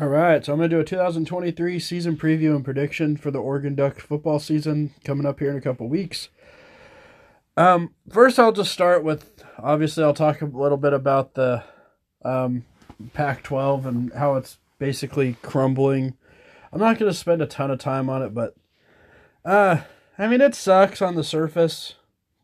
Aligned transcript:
All 0.00 0.08
right, 0.08 0.44
so 0.44 0.52
I'm 0.52 0.58
going 0.58 0.70
to 0.70 0.76
do 0.76 0.80
a 0.80 0.84
2023 0.84 1.78
season 1.78 2.16
preview 2.16 2.56
and 2.56 2.64
prediction 2.64 3.16
for 3.16 3.30
the 3.30 3.38
Oregon 3.38 3.76
Duck 3.76 4.00
football 4.00 4.40
season 4.40 4.92
coming 5.04 5.24
up 5.24 5.38
here 5.38 5.50
in 5.52 5.56
a 5.56 5.60
couple 5.60 5.88
weeks. 5.88 6.30
Um, 7.56 7.94
first, 8.10 8.40
I'll 8.40 8.50
just 8.50 8.72
start 8.72 9.04
with 9.04 9.44
obviously 9.56 10.02
I'll 10.02 10.12
talk 10.12 10.42
a 10.42 10.46
little 10.46 10.78
bit 10.78 10.94
about 10.94 11.34
the 11.34 11.62
um, 12.24 12.64
Pac-12 13.12 13.86
and 13.86 14.12
how 14.14 14.34
it's 14.34 14.58
basically 14.80 15.36
crumbling. 15.42 16.14
I'm 16.72 16.80
not 16.80 16.98
going 16.98 17.12
to 17.12 17.16
spend 17.16 17.40
a 17.40 17.46
ton 17.46 17.70
of 17.70 17.78
time 17.78 18.10
on 18.10 18.20
it, 18.20 18.34
but 18.34 18.56
uh, 19.44 19.82
I 20.18 20.26
mean 20.26 20.40
it 20.40 20.56
sucks 20.56 21.02
on 21.02 21.14
the 21.14 21.22
surface. 21.22 21.94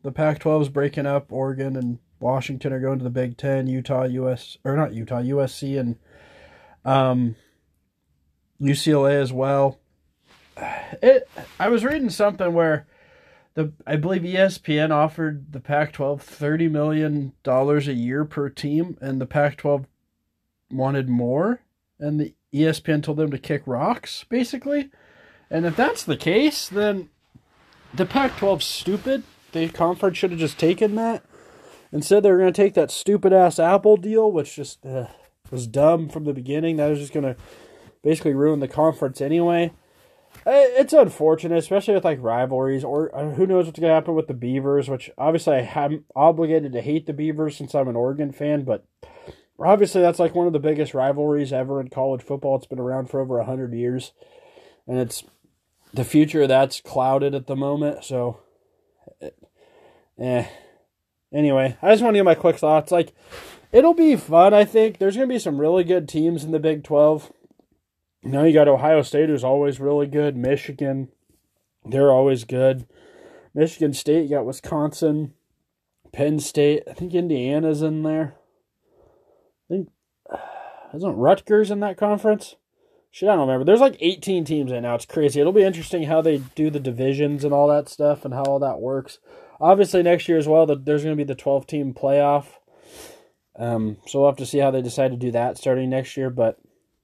The 0.03 0.13
Pac-12 0.13 0.61
is 0.61 0.69
breaking 0.69 1.05
up. 1.05 1.33
Oregon 1.33 1.75
and 1.75 1.99
Washington 2.21 2.71
are 2.71 2.79
going 2.79 2.99
to 2.99 3.03
the 3.03 3.09
Big 3.09 3.35
Ten. 3.35 3.67
Utah, 3.67 4.03
US 4.03 4.57
or 4.63 4.77
not 4.77 4.93
Utah, 4.93 5.19
USC 5.19 5.77
and 5.77 5.97
um, 6.85 7.35
UCLA 8.61 9.21
as 9.21 9.33
well. 9.33 9.79
It. 11.01 11.29
I 11.59 11.69
was 11.69 11.85
reading 11.85 12.09
something 12.09 12.53
where 12.53 12.87
the 13.53 13.73
I 13.85 13.95
believe 13.95 14.21
ESPN 14.21 14.91
offered 14.91 15.51
the 15.51 15.59
Pac-12 15.59 16.21
thirty 16.21 16.67
million 16.67 17.33
dollars 17.43 17.87
a 17.87 17.93
year 17.93 18.25
per 18.25 18.49
team, 18.49 18.97
and 19.01 19.19
the 19.19 19.25
Pac-12 19.25 19.85
wanted 20.71 21.09
more, 21.09 21.61
and 21.99 22.19
the 22.19 22.33
ESPN 22.53 23.03
told 23.03 23.17
them 23.17 23.31
to 23.31 23.37
kick 23.37 23.63
rocks, 23.65 24.25
basically. 24.29 24.89
And 25.49 25.65
if 25.65 25.75
that's 25.75 26.03
the 26.03 26.17
case, 26.17 26.69
then 26.69 27.09
the 27.93 28.05
Pac-12's 28.05 28.65
stupid. 28.65 29.23
The 29.51 29.67
conference 29.67 30.17
should 30.17 30.31
have 30.31 30.39
just 30.39 30.57
taken 30.57 30.95
that. 30.95 31.23
Instead, 31.91 32.23
they 32.23 32.31
were 32.31 32.37
going 32.37 32.53
to 32.53 32.61
take 32.61 32.73
that 32.75 32.89
stupid 32.89 33.33
ass 33.33 33.59
Apple 33.59 33.97
deal, 33.97 34.31
which 34.31 34.55
just 34.55 34.85
uh, 34.85 35.07
was 35.51 35.67
dumb 35.67 36.09
from 36.09 36.23
the 36.23 36.33
beginning. 36.33 36.77
That 36.77 36.89
was 36.89 36.99
just 36.99 37.13
going 37.13 37.25
to 37.25 37.35
basically 38.03 38.33
ruin 38.33 38.59
the 38.59 38.67
conference 38.67 39.21
anyway. 39.21 39.71
It's 40.45 40.93
unfortunate, 40.93 41.57
especially 41.57 41.93
with 41.93 42.05
like 42.05 42.21
rivalries, 42.21 42.83
or 42.83 43.13
uh, 43.15 43.31
who 43.31 43.45
knows 43.45 43.65
what's 43.65 43.79
going 43.79 43.89
to 43.89 43.95
happen 43.95 44.15
with 44.15 44.27
the 44.27 44.33
Beavers. 44.33 44.89
Which 44.89 45.11
obviously 45.17 45.55
I 45.55 45.85
am 45.85 46.05
obligated 46.15 46.71
to 46.73 46.81
hate 46.81 47.05
the 47.05 47.13
Beavers 47.13 47.57
since 47.57 47.75
I'm 47.75 47.89
an 47.89 47.97
Oregon 47.97 48.31
fan, 48.31 48.63
but 48.63 48.85
obviously 49.59 50.01
that's 50.01 50.19
like 50.19 50.33
one 50.33 50.47
of 50.47 50.53
the 50.53 50.59
biggest 50.59 50.93
rivalries 50.93 51.53
ever 51.53 51.81
in 51.81 51.89
college 51.89 52.21
football. 52.21 52.55
It's 52.55 52.65
been 52.65 52.79
around 52.79 53.09
for 53.09 53.19
over 53.19 53.39
a 53.39 53.45
hundred 53.45 53.73
years, 53.73 54.13
and 54.87 54.97
it's 54.97 55.23
the 55.93 56.05
future 56.05 56.47
that's 56.47 56.79
clouded 56.79 57.35
at 57.35 57.47
the 57.47 57.55
moment. 57.55 58.05
So, 58.05 58.39
eh. 60.17 60.45
Anyway, 61.33 61.77
I 61.81 61.91
just 61.91 62.03
want 62.03 62.13
to 62.13 62.19
give 62.19 62.25
my 62.25 62.35
quick 62.35 62.57
thoughts. 62.57 62.91
Like, 62.91 63.13
it'll 63.71 63.93
be 63.93 64.15
fun. 64.15 64.53
I 64.53 64.65
think 64.65 64.97
there's 64.97 65.15
going 65.15 65.27
to 65.27 65.33
be 65.33 65.39
some 65.39 65.59
really 65.59 65.83
good 65.83 66.07
teams 66.07 66.43
in 66.43 66.51
the 66.51 66.59
Big 66.59 66.83
Twelve. 66.83 67.31
Now 68.23 68.43
you 68.43 68.53
got 68.53 68.67
Ohio 68.67 69.01
State, 69.01 69.29
who's 69.29 69.43
always 69.43 69.79
really 69.79 70.07
good. 70.07 70.37
Michigan, 70.37 71.09
they're 71.85 72.11
always 72.11 72.43
good. 72.43 72.87
Michigan 73.53 73.93
State, 73.93 74.23
you 74.23 74.29
got 74.29 74.45
Wisconsin, 74.45 75.33
Penn 76.13 76.39
State. 76.39 76.83
I 76.89 76.93
think 76.93 77.13
Indiana's 77.13 77.81
in 77.81 78.03
there. 78.03 78.35
I 79.69 79.73
think 79.73 79.89
isn't 80.93 81.15
Rutgers 81.15 81.71
in 81.71 81.79
that 81.79 81.97
conference? 81.97 82.55
Shit, 83.13 83.27
I 83.27 83.35
don't 83.35 83.47
remember. 83.47 83.65
There's 83.65 83.81
like 83.81 83.97
18 83.99 84.45
teams 84.45 84.71
in 84.71 84.83
now. 84.83 84.95
It's 84.95 85.05
crazy. 85.05 85.41
It'll 85.41 85.51
be 85.51 85.63
interesting 85.63 86.03
how 86.03 86.21
they 86.21 86.37
do 86.55 86.69
the 86.69 86.79
divisions 86.79 87.43
and 87.43 87.53
all 87.53 87.67
that 87.67 87.89
stuff 87.89 88.23
and 88.23 88.33
how 88.33 88.43
all 88.43 88.59
that 88.59 88.79
works. 88.79 89.19
Obviously, 89.59 90.01
next 90.01 90.29
year 90.29 90.37
as 90.37 90.47
well, 90.47 90.65
there's 90.65 91.03
going 91.03 91.15
to 91.15 91.21
be 91.21 91.27
the 91.27 91.35
12 91.35 91.67
team 91.67 91.93
playoff. 91.93 92.45
Um, 93.57 93.97
so 94.07 94.19
we'll 94.19 94.29
have 94.29 94.37
to 94.37 94.45
see 94.45 94.59
how 94.59 94.71
they 94.71 94.81
decide 94.81 95.11
to 95.11 95.17
do 95.17 95.31
that 95.31 95.57
starting 95.57 95.89
next 95.89 96.15
year. 96.15 96.29
But 96.29 96.59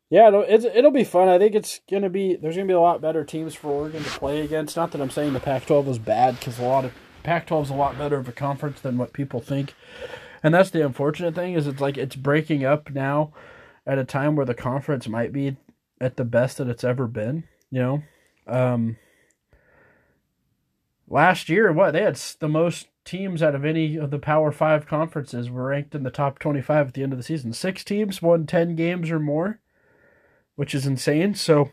yeah, 0.10 0.30
it'll, 0.30 0.44
it's, 0.44 0.66
it'll 0.66 0.92
be 0.92 1.04
fun. 1.04 1.28
I 1.28 1.38
think 1.38 1.56
it's 1.56 1.82
to 1.90 2.10
be, 2.10 2.36
there's 2.36 2.56
to 2.56 2.66
be 2.66 2.74
a 2.74 2.80
lot 2.80 3.02
better 3.02 3.24
teams 3.24 3.56
for 3.56 3.70
Oregon 3.70 4.04
to 4.04 4.10
play 4.12 4.42
against. 4.42 4.78
Not 4.78 4.92
that 4.92 5.02
I'm 5.02 5.10
saying 5.10 5.34
the 5.34 5.40
Pac 5.40 5.66
12 5.66 5.88
was 5.88 6.00
bad 6.00 6.40
because 6.40 6.60
a 6.60 6.64
lot 6.64 6.86
of 6.86 6.94
Pac 7.24 7.48
12 7.48 7.66
is 7.66 7.72
a 7.72 7.76
lot 7.76 7.98
better 7.98 8.18
of 8.18 8.30
a 8.30 8.34
conference 8.34 8.80
than 8.80 8.98
what 8.98 9.14
people 9.14 9.42
think. 9.42 9.74
And 10.44 10.54
that's 10.54 10.70
the 10.70 10.86
unfortunate 10.86 11.36
thing 11.36 11.54
is 11.54 11.68
it's 11.68 11.82
like 11.82 11.98
it's 11.98 12.16
breaking 12.16 12.64
up 12.64 12.90
now 12.92 13.34
at 13.86 13.98
a 13.98 14.06
time 14.06 14.36
where 14.36 14.46
the 14.46 14.54
conference 14.54 15.08
might 15.08 15.34
be 15.34 15.58
at 16.00 16.16
the 16.16 16.24
best 16.24 16.58
that 16.58 16.70
it's 16.70 16.84
ever 16.84 17.08
been, 17.08 17.44
you 17.70 17.82
know. 17.82 18.04
Um 18.48 18.98
last 21.08 21.50
year 21.50 21.72
what 21.72 21.92
they 21.92 22.02
had 22.02 22.16
the 22.40 22.48
most 22.48 22.88
teams 23.06 23.42
out 23.42 23.56
of 23.56 23.64
any 23.64 23.96
of 23.96 24.12
the 24.12 24.20
Power 24.20 24.52
5 24.52 24.86
conferences 24.86 25.50
were 25.50 25.68
ranked 25.68 25.96
in 25.96 26.04
the 26.04 26.12
top 26.12 26.40
25 26.40 26.90
at 26.90 26.94
the 26.94 27.04
end 27.04 27.14
of 27.14 27.18
the 27.18 27.24
season. 27.24 27.54
6 27.54 27.84
teams 27.84 28.22
won 28.22 28.46
10 28.46 28.76
games 28.76 29.10
or 29.10 29.20
more, 29.20 29.60
which 30.56 30.76
is 30.76 30.86
insane. 30.86 31.34
So 31.34 31.72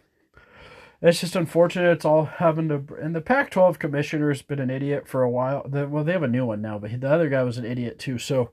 it's 1.03 1.21
just 1.21 1.37
unfortunate. 1.37 1.91
It's 1.91 2.05
all 2.05 2.25
having 2.25 2.69
to. 2.69 2.85
And 3.01 3.15
the 3.15 3.21
Pac-12 3.21 3.79
commissioner's 3.79 4.43
been 4.43 4.61
an 4.61 4.71
idiot 4.71 5.09
for 5.09 5.23
a 5.23 5.31
while. 5.31 5.67
The, 5.69 5.89
well, 5.89 6.05
they 6.05 6.13
have 6.13 6.23
a 6.23 6.29
new 6.29 6.47
one 6.47 6.63
now, 6.63 6.79
but 6.79 6.99
the 7.01 7.11
other 7.11 7.29
guy 7.29 7.43
was 7.43 7.59
an 7.59 7.67
idiot 7.67 7.99
too. 7.99 8.19
So, 8.19 8.51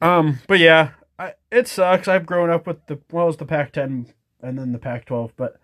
um, 0.00 0.40
but 0.46 0.58
yeah, 0.58 0.90
I, 1.18 1.34
it 1.50 1.66
sucks. 1.66 2.06
I've 2.06 2.26
grown 2.26 2.50
up 2.50 2.66
with 2.66 2.86
the 2.86 3.00
well, 3.10 3.28
it's 3.28 3.38
the 3.38 3.46
Pac-10 3.46 4.12
and 4.42 4.58
then 4.58 4.72
the 4.72 4.78
Pac-12, 4.78 5.32
but 5.36 5.60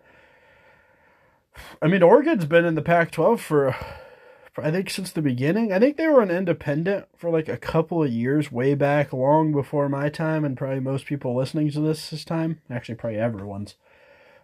I 1.81 1.87
mean, 1.87 2.03
Oregon's 2.03 2.45
been 2.45 2.65
in 2.65 2.75
the 2.75 2.81
Pac-12 2.81 3.39
for, 3.39 3.75
for 4.53 4.63
I 4.63 4.71
think 4.71 4.89
since 4.89 5.11
the 5.11 5.21
beginning. 5.21 5.71
I 5.71 5.79
think 5.79 5.97
they 5.97 6.07
were 6.07 6.21
an 6.21 6.31
independent 6.31 7.05
for 7.17 7.29
like 7.29 7.47
a 7.47 7.57
couple 7.57 8.03
of 8.03 8.11
years, 8.11 8.51
way 8.51 8.75
back, 8.75 9.13
long 9.13 9.51
before 9.51 9.89
my 9.89 10.09
time, 10.09 10.43
and 10.43 10.57
probably 10.57 10.79
most 10.79 11.05
people 11.05 11.35
listening 11.35 11.71
to 11.71 11.81
this 11.81 12.09
this 12.09 12.25
time. 12.25 12.61
Actually, 12.69 12.95
probably 12.95 13.19
everyone's. 13.19 13.75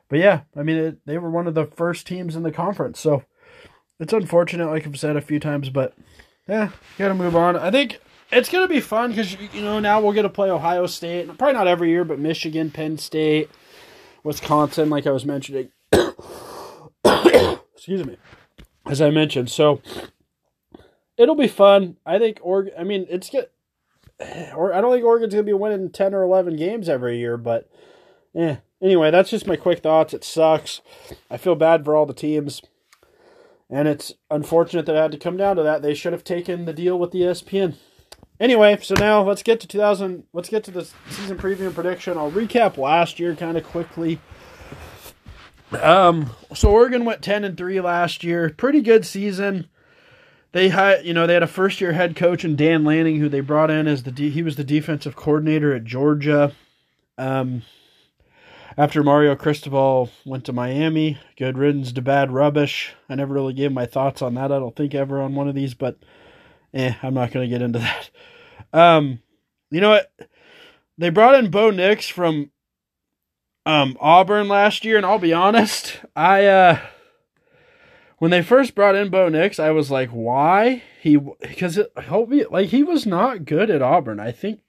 But 0.10 0.20
yeah, 0.20 0.42
I 0.56 0.64
mean, 0.64 0.78
it, 0.78 1.06
they 1.06 1.18
were 1.18 1.32
one 1.32 1.48
of 1.48 1.54
the 1.54 1.66
first 1.66 2.06
teams 2.06 2.36
in 2.36 2.44
the 2.44 2.52
conference, 2.52 3.00
so 3.00 3.24
it's 4.00 4.14
unfortunate, 4.14 4.68
like 4.68 4.86
I've 4.86 5.00
said 5.00 5.16
a 5.16 5.22
few 5.22 5.40
times, 5.40 5.70
but 5.70 5.94
yeah, 6.48 6.72
gotta 6.98 7.14
move 7.14 7.36
on. 7.36 7.56
I 7.56 7.72
think 7.72 8.02
it's 8.32 8.50
gonna 8.50 8.68
be 8.68 8.82
fun 8.82 9.12
because 9.12 9.34
you 9.54 9.62
know 9.62 9.80
now 9.80 10.02
we'll 10.02 10.12
get 10.12 10.24
to 10.24 10.30
play 10.30 10.50
Ohio 10.50 10.86
State, 10.88 11.28
probably 11.38 11.54
not 11.54 11.68
every 11.68 11.90
year, 11.90 12.04
but 12.04 12.20
Michigan, 12.20 12.72
Penn 12.72 12.98
State, 12.98 13.50
Wisconsin, 14.24 14.90
like 14.90 15.08
I 15.08 15.12
was 15.12 15.26
mentioning. 15.26 15.70
Excuse 17.82 18.06
me, 18.06 18.18
as 18.86 19.02
I 19.02 19.10
mentioned, 19.10 19.50
so 19.50 19.82
it'll 21.18 21.36
be 21.36 21.48
fun. 21.48 21.98
I 22.06 22.20
think 22.20 22.40
Oregon. 22.42 22.74
I 22.78 22.84
mean, 22.84 23.08
it's 23.10 23.30
get. 23.30 23.52
Or 24.56 24.72
I 24.72 24.82
don't 24.82 24.94
think 24.94 25.04
Oregon's 25.04 25.34
gonna 25.34 25.44
be 25.44 25.54
winning 25.54 25.90
ten 25.90 26.14
or 26.14 26.22
eleven 26.22 26.56
games 26.56 26.88
every 26.88 27.18
year, 27.18 27.38
but 27.38 27.68
yeah, 28.34 28.58
Anyway, 28.82 29.12
that's 29.12 29.30
just 29.30 29.46
my 29.46 29.56
quick 29.56 29.80
thoughts. 29.80 30.14
It 30.14 30.24
sucks. 30.24 30.82
I 31.30 31.38
feel 31.38 31.56
bad 31.56 31.86
for 31.86 31.96
all 31.96 32.08
the 32.08 32.14
teams. 32.14 32.62
And 33.70 33.88
it's 33.88 34.14
unfortunate 34.30 34.86
that 34.88 34.96
it 34.96 35.02
had 35.02 35.12
to 35.12 35.18
come 35.18 35.38
down 35.38 35.56
to 35.56 35.64
that. 35.64 35.82
They 35.82 35.94
should 35.94 36.14
have 36.14 36.24
taken 36.24 36.66
the 36.66 36.74
deal 36.74 36.98
with 36.98 37.12
the 37.12 37.22
ESPN. 37.22 37.76
Anyway, 38.40 38.78
so 38.82 38.96
now 38.96 39.22
let's 39.22 39.44
get 39.44 39.60
to 39.60 39.68
2000. 39.68 40.24
Let's 40.34 40.50
get 40.50 40.64
to 40.64 40.72
the 40.72 40.90
season 41.10 41.38
preview 41.38 41.68
and 41.68 41.76
prediction. 41.76 42.18
I'll 42.18 42.32
recap 42.32 42.76
last 42.78 43.20
year 43.20 43.36
kind 43.36 43.56
of 43.56 43.64
quickly. 43.64 44.20
Um, 45.80 46.32
so 46.54 46.70
Oregon 46.70 47.06
went 47.06 47.22
10 47.22 47.44
and 47.44 47.58
3 47.58 47.80
last 47.82 48.24
year. 48.24 48.50
Pretty 48.50 48.82
good 48.82 49.06
season. 49.06 49.68
They 50.52 50.70
had, 50.70 51.06
you 51.06 51.14
know, 51.14 51.28
they 51.28 51.34
had 51.34 51.44
a 51.44 51.48
first 51.48 51.80
year 51.80 51.94
head 51.94 52.16
coach 52.16 52.44
in 52.44 52.56
Dan 52.56 52.84
Lanning, 52.84 53.20
who 53.20 53.30
they 53.30 53.40
brought 53.40 53.72
in 53.72 53.88
as 53.88 54.04
the 54.04 54.12
de- 54.12 54.30
he 54.30 54.44
was 54.44 54.58
the 54.58 54.64
defensive 54.64 55.16
coordinator 55.16 55.74
at 55.74 55.86
Georgia. 55.86 56.52
Um, 57.18 57.62
after 58.78 59.04
Mario 59.04 59.36
Cristobal 59.36 60.10
went 60.26 60.46
to 60.46 60.54
Miami, 60.54 61.18
good 61.38 61.58
riddance 61.58 61.92
to 61.94 62.02
bad 62.02 62.32
rubbish. 62.32 62.94
I 63.10 63.16
never 63.16 63.34
really 63.34 63.54
gave 63.54 63.72
my 63.72 63.86
thoughts 63.86 64.22
on 64.22 64.34
that. 64.36 64.52
I 64.52 64.60
don't 64.60 64.76
think 64.76 64.94
ever 64.94 65.22
on 65.22 65.36
one 65.36 65.48
of 65.48 65.56
these, 65.56 65.74
but 65.74 65.98
eh, 66.74 66.96
I'm 67.02 67.14
not 67.14 67.32
going 67.32 67.50
to 67.50 67.54
get 67.54 67.62
into 67.62 67.80
that. 67.80 68.10
Um, 68.74 69.20
you 69.70 69.82
know 69.82 69.90
what? 69.90 70.12
They 70.98 71.10
brought 71.10 71.36
in 71.36 71.50
Bo 71.50 71.70
Nix 71.70 72.08
from 72.08 72.52
um, 73.66 73.98
Auburn 74.00 74.48
last 74.48 74.86
year, 74.86 74.98
and 74.98 75.06
I'll 75.06 75.20
be 75.20 75.34
honest, 75.34 76.00
I 76.16 76.46
uh, 76.46 76.80
when 78.18 78.32
they 78.32 78.42
first 78.42 78.76
brought 78.76 78.96
in 78.96 79.10
Bo 79.10 79.30
Nix, 79.30 79.60
I 79.60 79.72
was 79.72 79.90
like, 79.90 80.10
why? 80.10 80.84
He 81.02 81.18
because 81.18 81.78
it 81.78 81.92
helped 81.98 82.32
me 82.32 82.46
like 82.46 82.70
he 82.70 82.84
was 82.84 83.06
not 83.06 83.46
good 83.46 83.70
at 83.70 83.82
Auburn. 83.82 84.20
I 84.20 84.32
think 84.32 84.62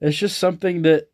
it's 0.00 0.18
just 0.18 0.38
something 0.38 0.82
that 0.82 1.08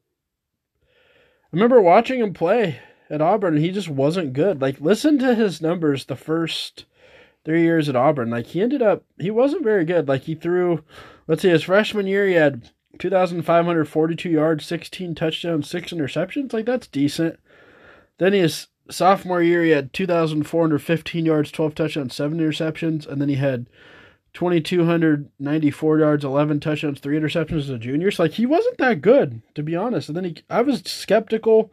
I 0.80 1.48
remember 1.52 1.80
watching 1.80 2.20
him 2.20 2.34
play 2.34 2.80
at 3.10 3.22
Auburn, 3.22 3.56
and 3.56 3.64
he 3.64 3.70
just 3.70 3.88
wasn't 3.88 4.32
good. 4.32 4.60
Like, 4.60 4.80
listen 4.80 5.18
to 5.18 5.34
his 5.34 5.62
numbers 5.62 6.04
the 6.04 6.16
first 6.16 6.84
three 7.44 7.62
years 7.62 7.88
at 7.88 7.96
Auburn. 7.96 8.30
Like, 8.30 8.46
he 8.46 8.60
ended 8.60 8.82
up, 8.82 9.04
he 9.18 9.30
wasn't 9.30 9.64
very 9.64 9.84
good. 9.84 10.08
Like, 10.08 10.22
he 10.22 10.34
threw, 10.34 10.84
let's 11.26 11.42
see, 11.42 11.48
his 11.48 11.62
freshman 11.62 12.06
year, 12.06 12.26
he 12.26 12.34
had 12.34 12.70
2,542 12.98 14.30
yards, 14.30 14.64
16 14.64 15.14
touchdowns, 15.14 15.68
six 15.68 15.92
interceptions. 15.92 16.52
Like, 16.52 16.66
that's 16.66 16.86
decent. 16.86 17.38
Then 18.18 18.32
his 18.32 18.68
sophomore 18.90 19.42
year, 19.42 19.62
he 19.62 19.70
had 19.70 19.92
2,415 19.92 21.26
yards, 21.26 21.50
12 21.52 21.74
touchdowns, 21.74 22.14
seven 22.14 22.38
interceptions. 22.38 23.06
And 23.06 23.20
then 23.20 23.28
he 23.28 23.36
had 23.36 23.66
2,294 24.34 25.98
yards, 25.98 26.24
11 26.24 26.60
touchdowns, 26.60 27.00
three 27.00 27.18
interceptions 27.18 27.58
as 27.58 27.70
a 27.70 27.78
junior. 27.78 28.10
So, 28.10 28.24
like, 28.24 28.32
he 28.32 28.46
wasn't 28.46 28.78
that 28.78 29.02
good, 29.02 29.42
to 29.54 29.62
be 29.62 29.76
honest. 29.76 30.08
And 30.08 30.16
then 30.16 30.24
he, 30.24 30.36
I 30.48 30.62
was 30.62 30.82
skeptical. 30.82 31.72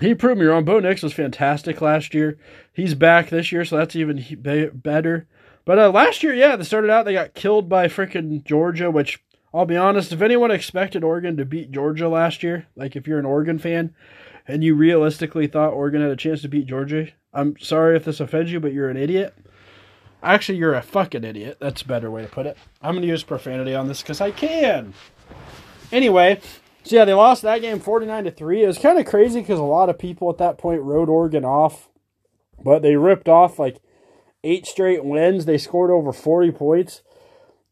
He 0.00 0.14
proved 0.14 0.40
me 0.40 0.46
wrong. 0.46 0.64
Bo 0.64 0.80
Nix 0.80 1.02
was 1.02 1.12
fantastic 1.12 1.80
last 1.80 2.14
year. 2.14 2.38
He's 2.72 2.94
back 2.94 3.30
this 3.30 3.52
year, 3.52 3.64
so 3.64 3.76
that's 3.76 3.96
even 3.96 4.24
better. 4.74 5.26
But 5.64 5.78
uh, 5.78 5.90
last 5.90 6.22
year, 6.22 6.34
yeah, 6.34 6.56
they 6.56 6.64
started 6.64 6.90
out, 6.90 7.04
they 7.04 7.12
got 7.12 7.34
killed 7.34 7.68
by 7.68 7.86
freaking 7.86 8.44
Georgia, 8.44 8.90
which 8.90 9.22
I'll 9.54 9.66
be 9.66 9.76
honest, 9.76 10.12
if 10.12 10.22
anyone 10.22 10.50
expected 10.50 11.04
Oregon 11.04 11.36
to 11.36 11.44
beat 11.44 11.72
Georgia 11.72 12.08
last 12.08 12.42
year, 12.42 12.66
like 12.74 12.96
if 12.96 13.06
you're 13.06 13.18
an 13.18 13.26
Oregon 13.26 13.58
fan 13.58 13.94
and 14.48 14.64
you 14.64 14.74
realistically 14.74 15.46
thought 15.46 15.74
Oregon 15.74 16.00
had 16.00 16.10
a 16.10 16.16
chance 16.16 16.40
to 16.42 16.48
beat 16.48 16.66
Georgia, 16.66 17.08
I'm 17.34 17.56
sorry 17.58 17.96
if 17.96 18.04
this 18.04 18.20
offends 18.20 18.50
you, 18.50 18.60
but 18.60 18.72
you're 18.72 18.88
an 18.88 18.96
idiot. 18.96 19.34
Actually, 20.22 20.58
you're 20.58 20.74
a 20.74 20.82
fucking 20.82 21.24
idiot. 21.24 21.58
That's 21.60 21.82
a 21.82 21.86
better 21.86 22.10
way 22.10 22.22
to 22.22 22.28
put 22.28 22.46
it. 22.46 22.56
I'm 22.80 22.94
going 22.94 23.02
to 23.02 23.08
use 23.08 23.24
profanity 23.24 23.74
on 23.74 23.88
this 23.88 24.02
because 24.02 24.20
I 24.20 24.30
can. 24.30 24.94
Anyway, 25.90 26.40
so 26.84 26.96
yeah, 26.96 27.04
they 27.04 27.12
lost 27.12 27.42
that 27.42 27.60
game 27.60 27.80
49 27.80 28.24
to 28.24 28.30
3. 28.30 28.62
It 28.62 28.66
was 28.66 28.78
kind 28.78 28.98
of 28.98 29.06
crazy 29.06 29.40
because 29.40 29.58
a 29.58 29.64
lot 29.64 29.90
of 29.90 29.98
people 29.98 30.30
at 30.30 30.38
that 30.38 30.58
point 30.58 30.80
wrote 30.82 31.08
Oregon 31.08 31.44
off, 31.44 31.88
but 32.62 32.80
they 32.80 32.96
ripped 32.96 33.28
off 33.28 33.58
like 33.58 33.80
eight 34.44 34.66
straight 34.66 35.04
wins. 35.04 35.44
They 35.44 35.58
scored 35.58 35.90
over 35.90 36.12
40 36.12 36.52
points, 36.52 37.02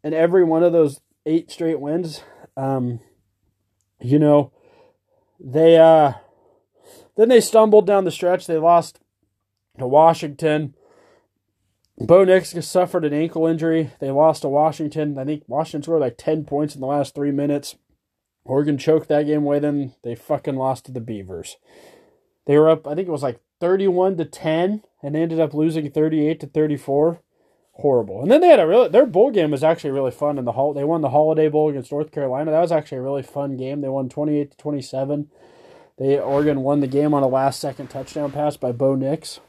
and 0.04 0.12
every 0.12 0.44
one 0.44 0.62
of 0.62 0.72
those 0.72 1.00
eight 1.26 1.50
straight 1.50 1.80
wins. 1.80 2.22
Um, 2.56 3.00
you 4.00 4.18
know, 4.18 4.52
they 5.38 5.76
uh, 5.76 6.12
then 7.16 7.28
they 7.28 7.40
stumbled 7.40 7.86
down 7.86 8.04
the 8.04 8.10
stretch. 8.10 8.46
They 8.46 8.58
lost 8.58 9.00
to 9.78 9.86
Washington. 9.86 10.74
Bo 11.98 12.24
Nix 12.24 12.54
suffered 12.66 13.04
an 13.04 13.12
ankle 13.12 13.46
injury. 13.46 13.90
They 14.00 14.10
lost 14.10 14.42
to 14.42 14.48
Washington. 14.48 15.18
I 15.18 15.24
think 15.24 15.44
Washington 15.46 15.82
scored 15.82 16.00
like 16.00 16.16
10 16.16 16.44
points 16.44 16.74
in 16.74 16.80
the 16.80 16.86
last 16.86 17.14
three 17.14 17.30
minutes. 17.30 17.76
Oregon 18.44 18.78
choked 18.78 19.08
that 19.08 19.26
game 19.26 19.42
away. 19.42 19.58
Then 19.58 19.94
they 20.02 20.14
fucking 20.14 20.56
lost 20.56 20.86
to 20.86 20.92
the 20.92 21.00
Beavers. 21.00 21.58
They 22.46 22.56
were 22.56 22.70
up, 22.70 22.86
I 22.86 22.94
think 22.94 23.06
it 23.06 23.12
was 23.12 23.22
like 23.22 23.40
31 23.60 24.16
to 24.16 24.24
10, 24.24 24.82
and 25.02 25.16
ended 25.16 25.40
up 25.40 25.52
losing 25.52 25.90
38 25.90 26.40
to 26.40 26.46
34 26.46 27.20
horrible. 27.80 28.22
And 28.22 28.30
then 28.30 28.40
they 28.40 28.48
had 28.48 28.60
a 28.60 28.66
really 28.66 28.88
their 28.88 29.06
bowl 29.06 29.30
game 29.30 29.50
was 29.50 29.64
actually 29.64 29.90
really 29.90 30.10
fun 30.10 30.38
in 30.38 30.44
the 30.44 30.52
hall. 30.52 30.72
They 30.72 30.84
won 30.84 31.00
the 31.00 31.10
Holiday 31.10 31.48
Bowl 31.48 31.68
against 31.68 31.92
North 31.92 32.12
Carolina. 32.12 32.50
That 32.50 32.60
was 32.60 32.72
actually 32.72 32.98
a 32.98 33.02
really 33.02 33.22
fun 33.22 33.56
game. 33.56 33.80
They 33.80 33.88
won 33.88 34.08
28 34.08 34.52
to 34.52 34.56
27. 34.56 35.30
They 35.98 36.18
Oregon 36.18 36.62
won 36.62 36.80
the 36.80 36.86
game 36.86 37.12
on 37.12 37.22
a 37.22 37.28
last 37.28 37.60
second 37.60 37.88
touchdown 37.88 38.32
pass 38.32 38.56
by 38.56 38.72
Bo 38.72 38.94
Nix. 38.94 39.40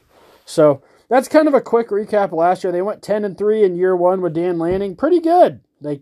So, 0.44 0.82
that's 1.08 1.28
kind 1.28 1.46
of 1.46 1.54
a 1.54 1.60
quick 1.60 1.90
recap 1.90 2.32
last 2.32 2.64
year. 2.64 2.72
They 2.72 2.82
went 2.82 3.02
10 3.02 3.24
and 3.24 3.36
3 3.36 3.64
in 3.64 3.76
year 3.76 3.94
1 3.94 4.22
with 4.22 4.34
Dan 4.34 4.58
Lanning. 4.58 4.96
Pretty 4.96 5.20
good. 5.20 5.60
They 5.80 6.00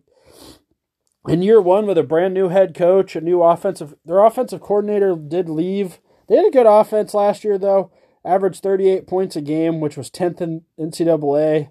in 1.29 1.43
year 1.43 1.61
1 1.61 1.87
with 1.87 1.99
a 1.99 2.03
brand 2.03 2.33
new 2.33 2.49
head 2.49 2.75
coach, 2.75 3.17
a 3.17 3.21
new 3.21 3.43
offensive 3.43 3.95
their 4.05 4.21
offensive 4.21 4.61
coordinator 4.61 5.17
did 5.17 5.49
leave. 5.49 5.99
They 6.29 6.37
had 6.37 6.47
a 6.47 6.51
good 6.51 6.67
offense 6.67 7.13
last 7.13 7.43
year 7.43 7.59
though. 7.59 7.91
Averaged 8.25 8.63
38 8.63 9.07
points 9.07 9.35
a 9.35 9.41
game, 9.41 9.81
which 9.81 9.97
was 9.97 10.11
10th 10.11 10.41
in 10.41 10.63
NCAA. 10.79 11.71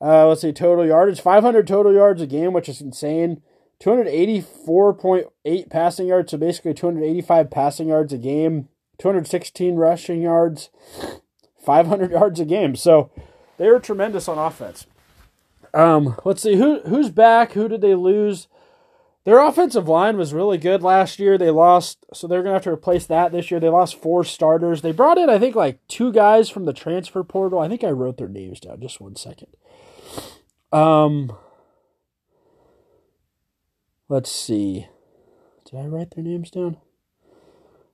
Uh, 0.00 0.26
let's 0.26 0.40
see, 0.40 0.52
total 0.52 0.86
yardage 0.86 1.20
500 1.20 1.66
total 1.66 1.92
yards 1.92 2.22
a 2.22 2.26
game, 2.26 2.52
which 2.52 2.68
is 2.68 2.80
insane. 2.80 3.42
284.8 3.82 5.70
passing 5.70 6.06
yards, 6.06 6.30
so 6.30 6.38
basically 6.38 6.74
285 6.74 7.50
passing 7.50 7.88
yards 7.88 8.12
a 8.12 8.18
game. 8.18 8.68
216 8.98 9.76
rushing 9.76 10.20
yards, 10.20 10.68
500 11.64 12.10
yards 12.10 12.38
a 12.38 12.44
game. 12.44 12.76
So 12.76 13.10
they 13.56 13.68
were 13.68 13.80
tremendous 13.80 14.28
on 14.28 14.38
offense. 14.38 14.86
Um, 15.72 16.16
let's 16.24 16.42
see 16.42 16.56
who 16.56 16.80
who's 16.80 17.10
back. 17.10 17.52
Who 17.52 17.68
did 17.68 17.80
they 17.80 17.94
lose? 17.94 18.48
Their 19.24 19.38
offensive 19.38 19.88
line 19.88 20.16
was 20.16 20.34
really 20.34 20.58
good 20.58 20.82
last 20.82 21.18
year. 21.18 21.38
They 21.38 21.50
lost, 21.50 22.04
so 22.12 22.26
they're 22.26 22.42
gonna 22.42 22.54
have 22.54 22.64
to 22.64 22.72
replace 22.72 23.06
that 23.06 23.32
this 23.32 23.50
year. 23.50 23.60
They 23.60 23.68
lost 23.68 24.00
four 24.00 24.24
starters. 24.24 24.82
They 24.82 24.92
brought 24.92 25.18
in, 25.18 25.30
I 25.30 25.38
think, 25.38 25.54
like 25.54 25.78
two 25.88 26.12
guys 26.12 26.50
from 26.50 26.64
the 26.64 26.72
transfer 26.72 27.22
portal. 27.22 27.58
I 27.58 27.68
think 27.68 27.84
I 27.84 27.90
wrote 27.90 28.16
their 28.16 28.28
names 28.28 28.60
down. 28.60 28.80
Just 28.80 29.00
one 29.00 29.16
second. 29.16 29.48
Um, 30.72 31.32
let's 34.08 34.30
see. 34.30 34.88
Did 35.64 35.78
I 35.78 35.86
write 35.86 36.14
their 36.14 36.24
names 36.24 36.50
down? 36.50 36.76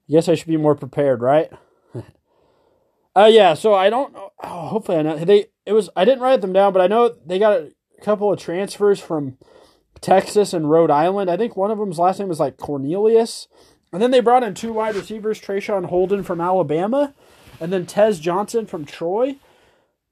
Yes, 0.06 0.28
I 0.28 0.34
should 0.34 0.48
be 0.48 0.56
more 0.56 0.74
prepared, 0.74 1.20
right? 1.20 1.50
uh 3.16 3.28
yeah, 3.30 3.54
so 3.54 3.74
I 3.74 3.90
don't 3.90 4.12
know. 4.12 4.30
Oh, 4.42 4.68
hopefully 4.68 4.98
I 4.98 5.02
know. 5.02 5.16
They 5.18 5.46
it 5.64 5.72
was 5.72 5.90
I 5.96 6.04
didn't 6.04 6.22
write 6.22 6.40
them 6.42 6.52
down, 6.52 6.72
but 6.72 6.82
I 6.82 6.86
know 6.86 7.14
they 7.24 7.38
got 7.38 7.60
a 7.60 7.72
couple 8.02 8.32
of 8.32 8.38
transfers 8.38 9.00
from 9.00 9.38
Texas 10.00 10.52
and 10.52 10.70
Rhode 10.70 10.90
Island. 10.90 11.30
I 11.30 11.36
think 11.36 11.56
one 11.56 11.70
of 11.70 11.78
them's 11.78 11.98
last 11.98 12.18
name 12.18 12.28
was 12.28 12.40
like 12.40 12.56
Cornelius. 12.56 13.48
And 13.92 14.02
then 14.02 14.10
they 14.10 14.20
brought 14.20 14.42
in 14.42 14.54
two 14.54 14.72
wide 14.72 14.94
receivers, 14.94 15.40
Traeshon 15.40 15.86
Holden 15.86 16.22
from 16.22 16.40
Alabama, 16.40 17.14
and 17.60 17.72
then 17.72 17.86
Tez 17.86 18.20
Johnson 18.20 18.66
from 18.66 18.84
Troy 18.84 19.36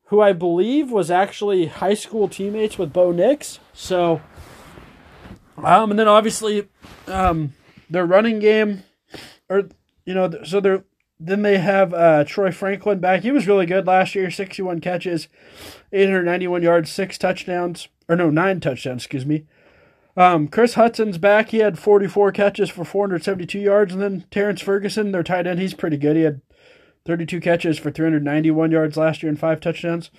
who 0.06 0.20
I 0.20 0.32
believe 0.32 0.90
was 0.90 1.10
actually 1.10 1.66
high 1.66 1.94
school 1.94 2.28
teammates 2.28 2.78
with 2.78 2.92
Bo 2.92 3.12
Nix. 3.12 3.58
So, 3.72 4.20
um, 5.56 5.90
and 5.90 5.98
then 5.98 6.08
obviously, 6.08 6.68
um, 7.06 7.54
their 7.88 8.06
running 8.06 8.38
game, 8.38 8.82
or 9.48 9.68
you 10.04 10.14
know, 10.14 10.30
so 10.44 10.60
they're 10.60 10.84
then 11.20 11.42
they 11.42 11.58
have 11.58 11.94
uh, 11.94 12.24
Troy 12.24 12.50
Franklin 12.50 12.98
back. 12.98 13.22
He 13.22 13.30
was 13.30 13.46
really 13.46 13.66
good 13.66 13.86
last 13.86 14.14
year. 14.14 14.30
Sixty-one 14.30 14.80
catches, 14.80 15.28
eight 15.92 16.06
hundred 16.06 16.24
ninety-one 16.24 16.62
yards, 16.62 16.90
six 16.90 17.16
touchdowns, 17.16 17.88
or 18.08 18.16
no, 18.16 18.30
nine 18.30 18.60
touchdowns. 18.60 19.02
Excuse 19.04 19.24
me. 19.24 19.46
Um, 20.16 20.48
Chris 20.48 20.74
Hudson's 20.74 21.18
back. 21.18 21.50
He 21.50 21.58
had 21.58 21.78
44 21.78 22.30
catches 22.32 22.70
for 22.70 22.84
472 22.84 23.58
yards. 23.58 23.92
And 23.92 24.00
then 24.00 24.24
Terrance 24.30 24.60
Ferguson, 24.60 25.10
their 25.10 25.24
tight 25.24 25.46
end, 25.46 25.58
he's 25.58 25.74
pretty 25.74 25.96
good. 25.96 26.14
He 26.16 26.22
had 26.22 26.40
32 27.04 27.40
catches 27.40 27.78
for 27.78 27.90
391 27.90 28.70
yards 28.70 28.96
last 28.96 29.22
year 29.22 29.30
and 29.30 29.38
five 29.38 29.60
touchdowns. 29.60 30.10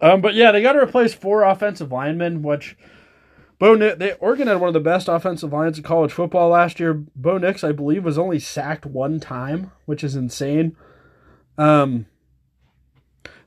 Um, 0.00 0.20
but 0.20 0.34
yeah, 0.34 0.52
they 0.52 0.62
got 0.62 0.72
to 0.72 0.82
replace 0.82 1.14
four 1.14 1.42
offensive 1.42 1.92
linemen, 1.92 2.42
which 2.42 2.76
Bo 3.58 3.74
Nix, 3.74 3.98
they 3.98 4.12
Oregon 4.14 4.48
had 4.48 4.60
one 4.60 4.68
of 4.68 4.74
the 4.74 4.80
best 4.80 5.08
offensive 5.08 5.52
lines 5.52 5.78
in 5.78 5.84
college 5.84 6.12
football 6.12 6.48
last 6.48 6.80
year. 6.80 6.94
Bo 6.94 7.38
Nix, 7.38 7.62
I 7.62 7.72
believe, 7.72 8.04
was 8.04 8.18
only 8.18 8.38
sacked 8.38 8.86
one 8.86 9.20
time, 9.20 9.72
which 9.84 10.02
is 10.02 10.16
insane. 10.16 10.74
Um, 11.58 12.06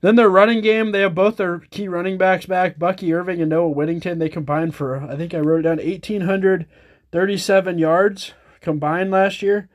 then 0.01 0.15
their 0.15 0.29
running 0.29 0.61
game, 0.61 0.91
they 0.91 1.01
have 1.01 1.15
both 1.15 1.37
their 1.37 1.59
key 1.59 1.87
running 1.87 2.17
backs 2.17 2.45
back, 2.45 2.77
Bucky 2.77 3.13
Irving 3.13 3.41
and 3.41 3.49
Noah 3.49 3.69
Whittington. 3.69 4.19
They 4.19 4.29
combined 4.29 4.75
for, 4.75 4.97
I 4.97 5.15
think 5.15 5.33
I 5.33 5.39
wrote 5.39 5.61
it 5.61 5.63
down 5.63 5.77
1,837 5.77 7.79
yards 7.79 8.33
combined 8.61 9.11
last 9.11 9.41
year 9.41 9.69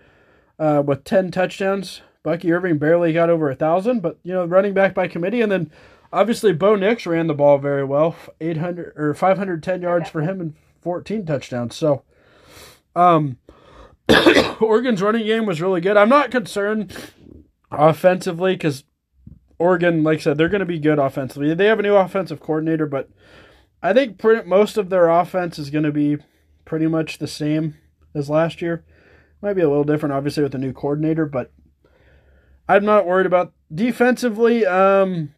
uh, 0.59 0.83
with 0.87 1.05
10 1.05 1.31
touchdowns. 1.31 2.03
Bucky 2.23 2.53
Irving 2.53 2.79
barely 2.79 3.13
got 3.13 3.31
over 3.31 3.51
a 3.51 3.55
thousand, 3.55 4.01
but 4.01 4.19
you 4.23 4.33
know, 4.33 4.45
running 4.45 4.75
back 4.75 4.95
by 4.95 5.09
committee, 5.09 5.41
and 5.41 5.51
then 5.51 5.71
obviously 6.13 6.53
Bo 6.53 6.77
Nix 6.77 7.07
ran 7.07 7.27
the 7.27 7.35
ball 7.35 7.59
very 7.59 7.85
well, 7.85 8.17
eight 8.41 8.57
hundred 8.57 8.93
or 8.97 9.15
five 9.15 9.39
hundred 9.39 9.63
ten 9.63 9.83
yards 9.83 10.11
for 10.11 10.23
him 10.23 10.41
and 10.41 10.55
fourteen 10.81 11.25
touchdowns. 11.25 11.77
So, 11.77 12.03
um, 12.97 13.39
Oregon's 14.61 15.03
running 15.03 15.27
game 15.27 15.47
was 15.47 15.61
really 15.61 15.81
good. 15.81 15.97
I'm 15.97 16.09
not 16.09 16.31
concerned 16.31 16.97
offensively 17.71 18.55
because 18.55 18.85
Oregon, 19.59 20.03
like 20.03 20.19
I 20.19 20.23
said, 20.23 20.39
they're 20.39 20.49
going 20.49 20.61
to 20.61 20.67
be 20.67 20.79
good 20.79 20.99
offensively. 20.99 21.53
They 21.55 21.67
have 21.67 21.79
a 21.79 21.83
new 21.83 21.97
offensive 21.97 22.41
coordinator, 22.41 22.87
but 22.87 23.11
I 23.83 23.93
think 23.93 24.19
pretty, 24.19 24.49
most 24.49 24.77
of 24.77 24.89
their 24.89 25.09
offense 25.09 25.59
is 25.59 25.71
going 25.71 25.85
to 25.85 25.93
be 25.93 26.19
pretty 26.65 26.87
much 26.87 27.19
the 27.19 27.27
same 27.27 27.77
as 28.15 28.31
last 28.31 28.63
year. 28.63 28.85
Might 29.41 29.55
be 29.55 29.63
a 29.63 29.69
little 29.69 29.85
different, 29.85 30.15
obviously, 30.15 30.43
with 30.43 30.53
the 30.53 30.59
new 30.59 30.73
coordinator, 30.73 31.27
but 31.27 31.53
I'm 32.69 32.85
not 32.85 33.07
worried 33.07 33.27
about 33.27 33.53
defensively. 33.73 34.67
Um, 34.67 35.35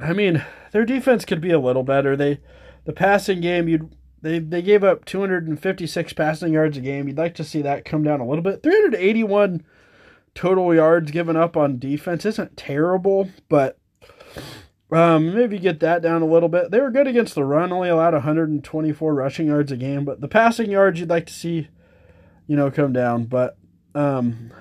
I 0.00 0.12
mean, 0.12 0.44
their 0.72 0.84
defense 0.84 1.24
could 1.24 1.40
be 1.40 1.50
a 1.50 1.60
little 1.60 1.82
better. 1.82 2.16
They, 2.16 2.40
the 2.84 2.92
passing 2.92 3.40
game, 3.40 3.68
you'd 3.68 3.94
they 4.22 4.38
they 4.38 4.62
gave 4.62 4.84
up 4.84 5.04
256 5.04 6.12
passing 6.12 6.52
yards 6.52 6.76
a 6.76 6.80
game. 6.80 7.08
You'd 7.08 7.18
like 7.18 7.34
to 7.34 7.44
see 7.44 7.60
that 7.62 7.84
come 7.84 8.04
down 8.04 8.20
a 8.20 8.26
little 8.26 8.42
bit. 8.42 8.62
381 8.62 9.64
total 10.34 10.74
yards 10.74 11.10
given 11.10 11.36
up 11.36 11.56
on 11.56 11.78
defense 11.78 12.24
isn't 12.24 12.56
terrible, 12.56 13.28
but 13.48 13.78
um, 14.92 15.34
maybe 15.34 15.58
get 15.58 15.80
that 15.80 16.02
down 16.02 16.22
a 16.22 16.26
little 16.26 16.48
bit. 16.48 16.70
They 16.70 16.80
were 16.80 16.90
good 16.90 17.08
against 17.08 17.34
the 17.34 17.44
run, 17.44 17.72
only 17.72 17.88
allowed 17.88 18.14
124 18.14 19.14
rushing 19.14 19.48
yards 19.48 19.72
a 19.72 19.76
game, 19.76 20.04
but 20.04 20.20
the 20.20 20.28
passing 20.28 20.70
yards 20.70 21.00
you'd 21.00 21.10
like 21.10 21.26
to 21.26 21.32
see, 21.32 21.68
you 22.46 22.56
know, 22.56 22.70
come 22.70 22.92
down. 22.92 23.24
But 23.24 23.58
um, 23.94 24.52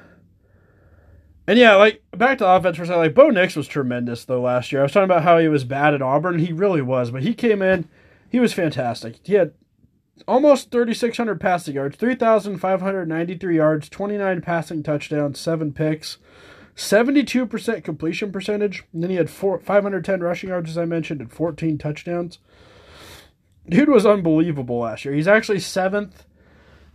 and 1.47 1.57
yeah, 1.57 1.75
like 1.75 2.03
back 2.15 2.37
to 2.37 2.47
offense 2.47 2.77
for 2.77 2.83
a 2.83 2.85
second, 2.85 3.01
like 3.01 3.15
Bo 3.15 3.29
Nix 3.29 3.55
was 3.55 3.67
tremendous 3.67 4.25
though 4.25 4.41
last 4.41 4.71
year. 4.71 4.81
I 4.81 4.83
was 4.83 4.91
talking 4.91 5.05
about 5.05 5.23
how 5.23 5.37
he 5.37 5.47
was 5.47 5.63
bad 5.63 5.93
at 5.93 6.01
Auburn. 6.01 6.39
He 6.39 6.53
really 6.53 6.81
was, 6.81 7.11
but 7.11 7.23
he 7.23 7.33
came 7.33 7.61
in, 7.61 7.87
he 8.29 8.39
was 8.39 8.53
fantastic. 8.53 9.15
He 9.23 9.33
had 9.33 9.53
almost 10.27 10.71
3,600 10.71 11.39
passing 11.39 11.75
yards, 11.75 11.97
3,593 11.97 13.55
yards, 13.55 13.89
29 13.89 14.41
passing 14.41 14.83
touchdowns, 14.83 15.39
seven 15.39 15.73
picks, 15.73 16.17
72% 16.75 17.83
completion 17.83 18.31
percentage. 18.31 18.83
And 18.93 19.03
then 19.03 19.09
he 19.09 19.15
had 19.15 19.29
four, 19.29 19.59
510 19.59 20.21
rushing 20.21 20.49
yards, 20.49 20.69
as 20.69 20.77
I 20.77 20.85
mentioned, 20.85 21.21
and 21.21 21.31
14 21.31 21.77
touchdowns. 21.77 22.39
dude 23.67 23.89
was 23.89 24.05
unbelievable 24.05 24.79
last 24.79 25.05
year. 25.05 25.13
He's 25.13 25.27
actually 25.27 25.59
seventh 25.59 26.25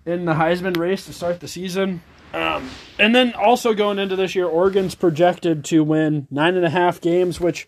in 0.04 0.24
the 0.24 0.34
Heisman 0.34 0.76
race 0.76 1.04
to 1.06 1.12
start 1.12 1.40
the 1.40 1.48
season. 1.48 2.02
Um, 2.36 2.68
and 2.98 3.14
then 3.14 3.32
also 3.32 3.72
going 3.72 3.98
into 3.98 4.14
this 4.14 4.34
year, 4.34 4.44
Oregon's 4.44 4.94
projected 4.94 5.64
to 5.66 5.82
win 5.82 6.28
nine 6.30 6.54
and 6.54 6.66
a 6.66 6.70
half 6.70 7.00
games, 7.00 7.40
which 7.40 7.66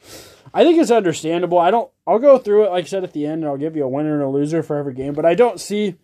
I 0.53 0.63
think 0.63 0.79
is 0.79 0.93
understandable. 0.93 1.59
I 1.59 1.71
don't. 1.71 1.91
I'll 2.07 2.19
go 2.19 2.37
through 2.37 2.65
it 2.65 2.71
like 2.71 2.85
I 2.85 2.87
said 2.89 3.03
at 3.03 3.15
the 3.15 3.25
end, 3.25 3.43
and 3.43 3.47
I'll 3.47 3.57
give 3.57 3.77
you 3.77 3.85
a 3.85 3.89
winner 3.89 4.15
and 4.15 4.23
a 4.23 4.29
loser 4.29 4.63
for 4.63 4.77
every 4.77 4.93
game. 4.93 5.15
But 5.15 5.25
I 5.25 5.35
don't 5.35 5.59
see 5.59 5.97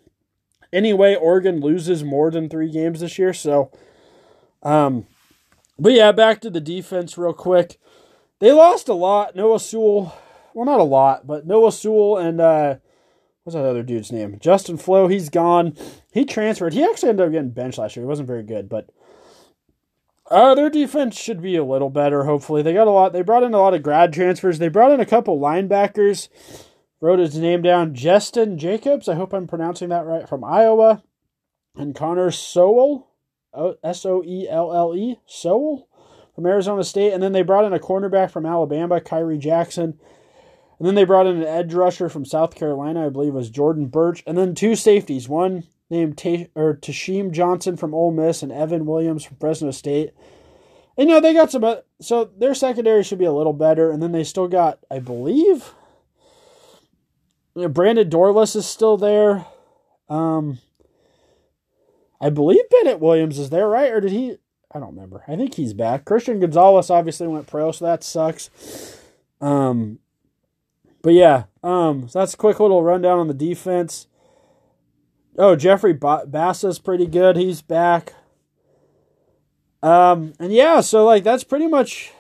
any 0.72 0.94
way 0.94 1.14
Oregon 1.14 1.60
loses 1.60 2.02
more 2.02 2.30
than 2.30 2.48
three 2.48 2.70
games 2.70 3.00
this 3.00 3.18
year. 3.18 3.34
So, 3.34 3.70
um, 4.62 5.06
but 5.78 5.92
yeah, 5.92 6.10
back 6.12 6.40
to 6.40 6.48
the 6.48 6.60
defense 6.60 7.18
real 7.18 7.34
quick. 7.34 7.78
They 8.38 8.50
lost 8.50 8.88
a 8.88 8.94
lot. 8.94 9.36
Noah 9.36 9.60
Sewell, 9.60 10.16
well, 10.54 10.64
not 10.64 10.80
a 10.80 10.84
lot, 10.84 11.26
but 11.26 11.46
Noah 11.46 11.70
Sewell 11.70 12.16
and 12.16 12.40
uh, 12.40 12.76
what's 13.44 13.54
that 13.54 13.64
other 13.64 13.82
dude's 13.82 14.10
name? 14.10 14.38
Justin 14.40 14.76
Flowe. 14.76 15.06
He's 15.06 15.28
gone. 15.30 15.76
He 16.12 16.24
transferred. 16.24 16.72
He 16.72 16.82
actually 16.82 17.10
ended 17.10 17.26
up 17.26 17.32
getting 17.32 17.50
benched 17.50 17.78
last 17.78 17.94
year. 17.94 18.04
He 18.04 18.08
wasn't 18.08 18.26
very 18.26 18.42
good, 18.42 18.68
but 18.68 18.90
uh, 20.30 20.54
their 20.54 20.70
defense 20.70 21.16
should 21.18 21.40
be 21.40 21.56
a 21.56 21.64
little 21.64 21.90
better. 21.90 22.24
Hopefully, 22.24 22.62
they 22.62 22.72
got 22.72 22.88
a 22.88 22.90
lot. 22.90 23.12
They 23.12 23.22
brought 23.22 23.42
in 23.42 23.54
a 23.54 23.60
lot 23.60 23.74
of 23.74 23.82
grad 23.82 24.12
transfers. 24.12 24.58
They 24.58 24.68
brought 24.68 24.92
in 24.92 25.00
a 25.00 25.06
couple 25.06 25.38
linebackers. 25.38 26.28
Wrote 27.00 27.18
his 27.18 27.36
name 27.36 27.60
down. 27.60 27.94
Justin 27.94 28.58
Jacobs. 28.58 29.08
I 29.08 29.14
hope 29.14 29.34
I'm 29.34 29.46
pronouncing 29.46 29.90
that 29.90 30.06
right. 30.06 30.28
From 30.28 30.42
Iowa, 30.42 31.02
and 31.76 31.94
Connor 31.94 32.30
Soelle. 32.30 33.08
S 33.84 34.04
O 34.04 34.22
E 34.24 34.48
L 34.48 34.74
L 34.74 34.96
E 34.96 35.20
Soelle 35.26 35.86
from 36.34 36.46
Arizona 36.46 36.82
State, 36.82 37.12
and 37.12 37.22
then 37.22 37.32
they 37.32 37.42
brought 37.42 37.64
in 37.64 37.72
a 37.72 37.78
cornerback 37.78 38.30
from 38.30 38.46
Alabama, 38.46 39.00
Khyree 39.00 39.38
Jackson. 39.38 39.98
And 40.78 40.86
then 40.86 40.94
they 40.94 41.04
brought 41.04 41.26
in 41.26 41.36
an 41.36 41.46
edge 41.46 41.72
rusher 41.72 42.08
from 42.08 42.24
South 42.24 42.54
Carolina, 42.54 43.06
I 43.06 43.08
believe 43.10 43.34
was 43.34 43.50
Jordan 43.50 43.86
Burch, 43.86 44.22
and 44.26 44.36
then 44.36 44.54
two 44.54 44.74
safeties, 44.74 45.28
one 45.28 45.64
named 45.88 46.18
T- 46.18 46.48
or 46.54 46.74
Tysheem 46.74 47.30
Johnson 47.30 47.76
from 47.76 47.94
Ole 47.94 48.12
Miss 48.12 48.42
and 48.42 48.50
Evan 48.50 48.86
Williams 48.86 49.24
from 49.24 49.36
Fresno 49.36 49.70
State. 49.70 50.12
And 50.96 51.08
you 51.08 51.14
know, 51.14 51.20
they 51.20 51.32
got 51.32 51.50
some 51.50 51.64
uh, 51.64 51.76
so 52.00 52.30
their 52.36 52.54
secondary 52.54 53.02
should 53.02 53.18
be 53.18 53.24
a 53.24 53.32
little 53.32 53.52
better, 53.52 53.90
and 53.90 54.02
then 54.02 54.12
they 54.12 54.24
still 54.24 54.48
got, 54.48 54.78
I 54.90 54.98
believe, 54.98 55.72
Brandon 57.54 58.08
Dorlus 58.08 58.56
is 58.56 58.66
still 58.66 58.96
there. 58.96 59.46
Um 60.08 60.58
I 62.20 62.30
believe 62.30 62.68
Bennett 62.70 63.00
Williams 63.00 63.38
is 63.38 63.50
there, 63.50 63.68
right? 63.68 63.92
Or 63.92 64.00
did 64.00 64.12
he? 64.12 64.38
I 64.74 64.78
don't 64.78 64.94
remember. 64.94 65.22
I 65.28 65.36
think 65.36 65.54
he's 65.54 65.74
back. 65.74 66.06
Christian 66.06 66.40
Gonzalez 66.40 66.88
obviously 66.88 67.26
went 67.28 67.46
pro, 67.46 67.70
so 67.70 67.84
that 67.84 68.02
sucks. 68.02 68.98
Um, 69.42 69.98
but 71.04 71.12
yeah, 71.12 71.44
um, 71.62 72.08
so 72.08 72.18
that's 72.18 72.32
a 72.32 72.38
quick 72.38 72.58
little 72.58 72.82
rundown 72.82 73.18
on 73.18 73.28
the 73.28 73.34
defense. 73.34 74.06
Oh, 75.36 75.54
Jeffrey 75.54 75.92
Bassa's 75.92 76.78
pretty 76.78 77.06
good. 77.06 77.36
He's 77.36 77.60
back. 77.60 78.14
Um, 79.82 80.32
and 80.40 80.50
yeah, 80.50 80.80
so 80.80 81.04
like 81.04 81.22
that's 81.22 81.44
pretty 81.44 81.66
much 81.66 82.10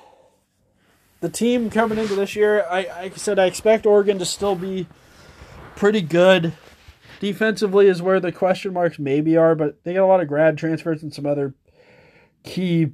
the 1.22 1.30
team 1.30 1.70
coming 1.70 1.96
into 1.96 2.14
this 2.14 2.36
year. 2.36 2.66
I, 2.70 2.80
I 2.94 3.10
said 3.16 3.38
I 3.38 3.46
expect 3.46 3.86
Oregon 3.86 4.18
to 4.18 4.26
still 4.26 4.54
be 4.54 4.86
pretty 5.76 6.02
good. 6.02 6.52
Defensively 7.20 7.86
is 7.86 8.02
where 8.02 8.20
the 8.20 8.32
question 8.32 8.74
marks 8.74 8.98
maybe 8.98 9.34
are, 9.34 9.54
but 9.54 9.82
they 9.84 9.94
got 9.94 10.04
a 10.04 10.06
lot 10.06 10.20
of 10.20 10.28
grad 10.28 10.58
transfers 10.58 11.02
and 11.02 11.14
some 11.14 11.24
other 11.24 11.54
key, 12.42 12.92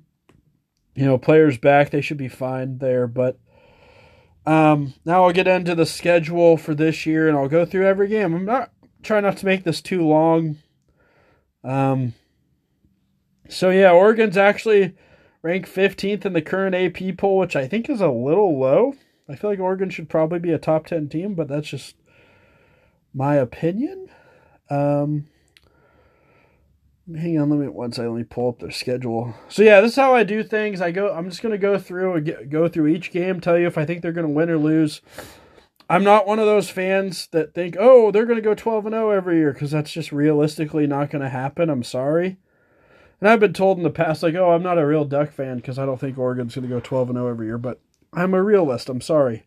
you 0.94 1.04
know, 1.04 1.18
players 1.18 1.58
back. 1.58 1.90
They 1.90 2.00
should 2.00 2.16
be 2.16 2.28
fine 2.28 2.78
there. 2.78 3.08
But 3.08 3.40
um, 4.46 4.94
now 5.04 5.24
I'll 5.24 5.32
get 5.32 5.48
into 5.48 5.74
the 5.74 5.86
schedule 5.86 6.56
for 6.56 6.74
this 6.74 7.06
year, 7.06 7.28
and 7.28 7.36
I'll 7.36 7.48
go 7.48 7.64
through 7.64 7.86
every 7.86 8.08
game. 8.08 8.34
I'm 8.34 8.44
not 8.44 8.72
trying 9.02 9.22
not 9.22 9.36
to 9.38 9.46
make 9.46 9.64
this 9.64 9.80
too 9.80 10.06
long. 10.06 10.58
Um, 11.62 12.14
so 13.48 13.70
yeah, 13.70 13.92
Oregon's 13.92 14.36
actually 14.36 14.94
ranked 15.42 15.68
15th 15.68 16.24
in 16.24 16.32
the 16.32 16.42
current 16.42 16.74
AP 16.74 17.16
poll, 17.16 17.38
which 17.38 17.56
I 17.56 17.66
think 17.66 17.88
is 17.88 18.00
a 18.00 18.08
little 18.08 18.58
low. 18.58 18.94
I 19.28 19.36
feel 19.36 19.50
like 19.50 19.60
Oregon 19.60 19.90
should 19.90 20.08
probably 20.08 20.38
be 20.38 20.52
a 20.52 20.58
top 20.58 20.86
10 20.86 21.08
team, 21.08 21.34
but 21.34 21.48
that's 21.48 21.68
just 21.68 21.96
my 23.14 23.36
opinion. 23.36 24.08
Um, 24.68 25.26
hang 27.14 27.38
on, 27.38 27.50
let 27.50 27.58
me 27.58 27.68
once 27.68 27.98
I 27.98 28.06
me 28.08 28.24
pull 28.24 28.48
up 28.48 28.58
their 28.58 28.70
schedule. 28.70 29.34
So 29.48 29.62
yeah, 29.62 29.80
this 29.80 29.92
is 29.92 29.96
how 29.96 30.14
I 30.14 30.24
do 30.24 30.42
things. 30.42 30.80
I 30.80 30.90
go. 30.90 31.12
I'm 31.12 31.28
just 31.28 31.42
gonna 31.42 31.58
go 31.58 31.78
through 31.78 32.14
and 32.14 32.26
get, 32.26 32.50
go 32.50 32.68
through 32.68 32.88
each 32.88 33.10
game, 33.10 33.40
tell 33.40 33.58
you 33.58 33.66
if 33.66 33.78
I 33.78 33.84
think 33.84 34.02
they're 34.02 34.12
gonna 34.12 34.28
win 34.28 34.50
or 34.50 34.58
lose. 34.58 35.00
I'm 35.88 36.04
not 36.04 36.26
one 36.26 36.38
of 36.38 36.46
those 36.46 36.70
fans 36.70 37.26
that 37.32 37.52
think, 37.52 37.76
oh, 37.78 38.10
they're 38.10 38.26
gonna 38.26 38.40
go 38.40 38.54
12 38.54 38.86
and 38.86 38.94
0 38.94 39.10
every 39.10 39.38
year 39.38 39.52
because 39.52 39.72
that's 39.72 39.90
just 39.90 40.12
realistically 40.12 40.86
not 40.86 41.10
gonna 41.10 41.28
happen. 41.28 41.68
I'm 41.68 41.82
sorry. 41.82 42.38
And 43.20 43.28
I've 43.28 43.40
been 43.40 43.52
told 43.52 43.76
in 43.76 43.84
the 43.84 43.90
past, 43.90 44.22
like, 44.22 44.34
oh, 44.34 44.52
I'm 44.52 44.62
not 44.62 44.78
a 44.78 44.86
real 44.86 45.04
Duck 45.04 45.32
fan 45.32 45.56
because 45.56 45.78
I 45.78 45.84
don't 45.84 46.00
think 46.00 46.16
Oregon's 46.16 46.54
going 46.54 46.66
to 46.66 46.74
go 46.74 46.80
12 46.80 47.10
and 47.10 47.16
0 47.16 47.28
every 47.28 47.46
year, 47.46 47.58
but 47.58 47.80
I'm 48.14 48.32
a 48.32 48.42
realist. 48.42 48.88
I'm 48.88 49.02
sorry. 49.02 49.44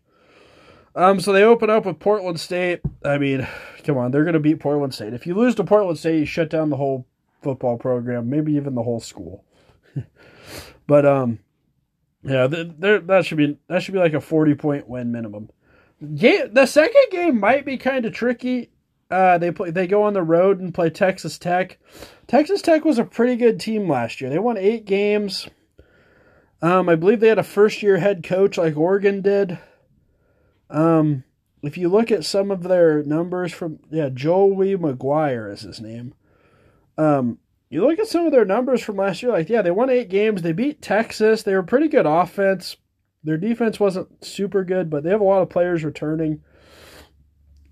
Um, 0.94 1.18
so 1.18 1.32
they 1.32 1.42
open 1.42 1.70
up 1.70 1.84
with 1.84 1.98
Portland 1.98 2.38
State. 2.38 2.80
I 3.04 3.18
mean, 3.18 3.48
come 3.84 3.98
on, 3.98 4.12
they're 4.12 4.24
going 4.24 4.34
to 4.34 4.40
beat 4.40 4.60
Portland 4.60 4.94
State. 4.94 5.12
If 5.12 5.26
you 5.26 5.34
lose 5.34 5.56
to 5.56 5.64
Portland 5.64 5.98
State, 5.98 6.20
you 6.20 6.24
shut 6.24 6.50
down 6.50 6.70
the 6.70 6.76
whole 6.76 7.06
football 7.44 7.76
program, 7.76 8.28
maybe 8.28 8.54
even 8.54 8.74
the 8.74 8.82
whole 8.82 9.00
school. 9.00 9.44
but 10.86 11.06
um, 11.06 11.38
yeah, 12.24 12.48
there 12.48 12.98
that 13.00 13.26
should 13.26 13.38
be 13.38 13.58
that 13.68 13.82
should 13.82 13.94
be 13.94 14.00
like 14.00 14.14
a 14.14 14.20
forty 14.20 14.54
point 14.54 14.88
win 14.88 15.12
minimum. 15.12 15.50
Game, 16.16 16.52
the 16.52 16.66
second 16.66 17.04
game 17.10 17.38
might 17.38 17.64
be 17.64 17.76
kind 17.76 18.04
of 18.04 18.12
tricky. 18.12 18.70
Uh, 19.10 19.38
they 19.38 19.52
play 19.52 19.70
they 19.70 19.86
go 19.86 20.02
on 20.02 20.14
the 20.14 20.22
road 20.22 20.58
and 20.58 20.74
play 20.74 20.90
Texas 20.90 21.38
Tech. 21.38 21.78
Texas 22.26 22.62
Tech 22.62 22.84
was 22.84 22.98
a 22.98 23.04
pretty 23.04 23.36
good 23.36 23.60
team 23.60 23.88
last 23.88 24.20
year. 24.20 24.30
They 24.30 24.38
won 24.38 24.56
eight 24.56 24.86
games. 24.86 25.48
Um, 26.62 26.88
I 26.88 26.94
believe 26.94 27.20
they 27.20 27.28
had 27.28 27.38
a 27.38 27.44
first 27.44 27.82
year 27.82 27.98
head 27.98 28.24
coach 28.24 28.56
like 28.56 28.76
Oregon 28.76 29.20
did. 29.20 29.58
Um, 30.70 31.24
if 31.62 31.76
you 31.76 31.88
look 31.88 32.10
at 32.10 32.24
some 32.24 32.50
of 32.50 32.62
their 32.62 33.02
numbers 33.02 33.52
from 33.52 33.80
yeah, 33.90 34.08
Joel 34.08 34.54
Joey 34.54 34.76
McGuire 34.76 35.52
is 35.52 35.60
his 35.60 35.80
name. 35.80 36.14
Um, 36.96 37.38
you 37.70 37.86
look 37.86 37.98
at 37.98 38.06
some 38.06 38.26
of 38.26 38.32
their 38.32 38.44
numbers 38.44 38.82
from 38.82 38.96
last 38.96 39.22
year, 39.22 39.32
like 39.32 39.48
yeah, 39.48 39.62
they 39.62 39.70
won 39.70 39.90
eight 39.90 40.08
games. 40.08 40.42
They 40.42 40.52
beat 40.52 40.80
Texas. 40.80 41.42
They 41.42 41.54
were 41.54 41.62
pretty 41.62 41.88
good 41.88 42.06
offense. 42.06 42.76
Their 43.24 43.38
defense 43.38 43.80
wasn't 43.80 44.24
super 44.24 44.64
good, 44.64 44.90
but 44.90 45.02
they 45.02 45.10
have 45.10 45.20
a 45.20 45.24
lot 45.24 45.42
of 45.42 45.48
players 45.48 45.82
returning. 45.82 46.42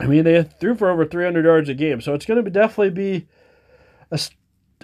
I 0.00 0.06
mean, 0.06 0.24
they 0.24 0.42
threw 0.42 0.74
for 0.74 0.90
over 0.90 1.04
300 1.04 1.44
yards 1.44 1.68
a 1.68 1.74
game, 1.74 2.00
so 2.00 2.14
it's 2.14 2.26
going 2.26 2.42
to 2.42 2.50
definitely 2.50 2.90
be 2.90 3.28
a 4.10 4.18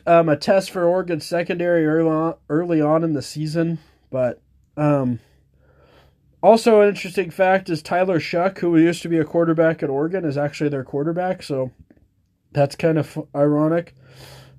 um, 0.06 0.28
a 0.28 0.36
test 0.36 0.70
for 0.70 0.84
Oregon 0.84 1.20
secondary 1.20 1.86
early 1.86 2.08
on, 2.08 2.34
early 2.48 2.80
on 2.80 3.02
in 3.02 3.14
the 3.14 3.22
season. 3.22 3.78
But 4.10 4.40
um, 4.76 5.20
also, 6.42 6.80
an 6.80 6.88
interesting 6.88 7.30
fact 7.30 7.68
is 7.68 7.82
Tyler 7.82 8.20
Shough, 8.20 8.58
who 8.58 8.76
used 8.76 9.02
to 9.02 9.08
be 9.08 9.18
a 9.18 9.24
quarterback 9.24 9.82
at 9.82 9.90
Oregon, 9.90 10.24
is 10.24 10.38
actually 10.38 10.70
their 10.70 10.84
quarterback. 10.84 11.42
So 11.42 11.72
that's 12.52 12.76
kind 12.76 12.98
of 12.98 13.18
ironic. 13.34 13.94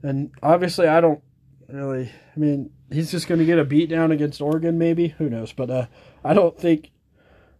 And 0.03 0.31
obviously, 0.41 0.87
I 0.87 1.01
don't 1.01 1.21
really. 1.67 2.11
I 2.35 2.39
mean, 2.39 2.71
he's 2.91 3.11
just 3.11 3.27
going 3.27 3.39
to 3.39 3.45
get 3.45 3.59
a 3.59 3.65
beat 3.65 3.89
down 3.89 4.11
against 4.11 4.41
Oregon, 4.41 4.77
maybe. 4.77 5.09
Who 5.09 5.29
knows? 5.29 5.51
But 5.51 5.69
uh, 5.69 5.85
I 6.23 6.33
don't 6.33 6.57
think 6.57 6.91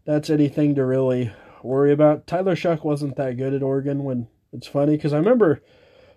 that's 0.06 0.30
anything 0.30 0.76
to 0.76 0.86
really 0.86 1.32
worry 1.64 1.92
about. 1.92 2.28
Tyler 2.28 2.56
Shough 2.56 2.84
wasn't 2.84 3.16
that 3.18 3.38
good 3.38 3.54
at 3.54 3.64
Oregon 3.64 4.04
when 4.04 4.28
it's 4.52 4.68
funny 4.68 4.96
because 4.96 5.14
I 5.14 5.18
remember 5.18 5.62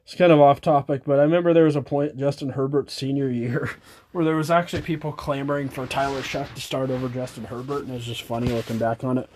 it's 0.05 0.15
kind 0.15 0.33
of 0.33 0.41
off 0.41 0.61
topic, 0.61 1.03
but 1.05 1.19
I 1.19 1.23
remember 1.23 1.53
there 1.53 1.65
was 1.65 1.77
a 1.77 1.83
point 1.83 2.17
Justin 2.17 2.51
Herbert's 2.51 2.95
senior 2.95 3.29
year 3.29 3.71
where 4.13 4.25
there 4.25 4.37
was 4.37 4.51
actually 4.51 4.83
people 4.83 5.13
clamoring 5.13 5.69
for 5.69 5.87
Tyler 5.87 6.23
Shough 6.23 6.53
to 6.55 6.61
start 6.61 6.91
over 6.91 7.09
Justin 7.09 7.45
Herbert, 7.45 7.83
and 7.83 7.91
it 7.91 7.95
was 7.95 8.07
just 8.07 8.23
funny 8.23 8.49
looking 8.49 8.79
back 8.79 9.05
on 9.05 9.19
it. 9.19 9.31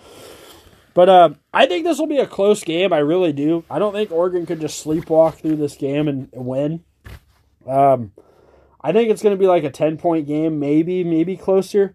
But 0.96 1.10
uh, 1.10 1.30
I 1.52 1.66
think 1.66 1.84
this 1.84 1.98
will 1.98 2.06
be 2.06 2.20
a 2.20 2.26
close 2.26 2.64
game. 2.64 2.90
I 2.90 3.00
really 3.00 3.34
do. 3.34 3.64
I 3.70 3.78
don't 3.78 3.92
think 3.92 4.10
Oregon 4.10 4.46
could 4.46 4.62
just 4.62 4.82
sleepwalk 4.82 5.34
through 5.34 5.56
this 5.56 5.76
game 5.76 6.08
and, 6.08 6.30
win. 6.32 6.84
Um, 7.68 8.12
I 8.80 8.92
think 8.92 9.10
it's 9.10 9.22
going 9.22 9.36
to 9.36 9.38
be 9.38 9.46
like 9.46 9.62
a 9.62 9.70
ten 9.70 9.98
point 9.98 10.26
game, 10.26 10.58
maybe, 10.58 11.04
maybe 11.04 11.36
closer. 11.36 11.94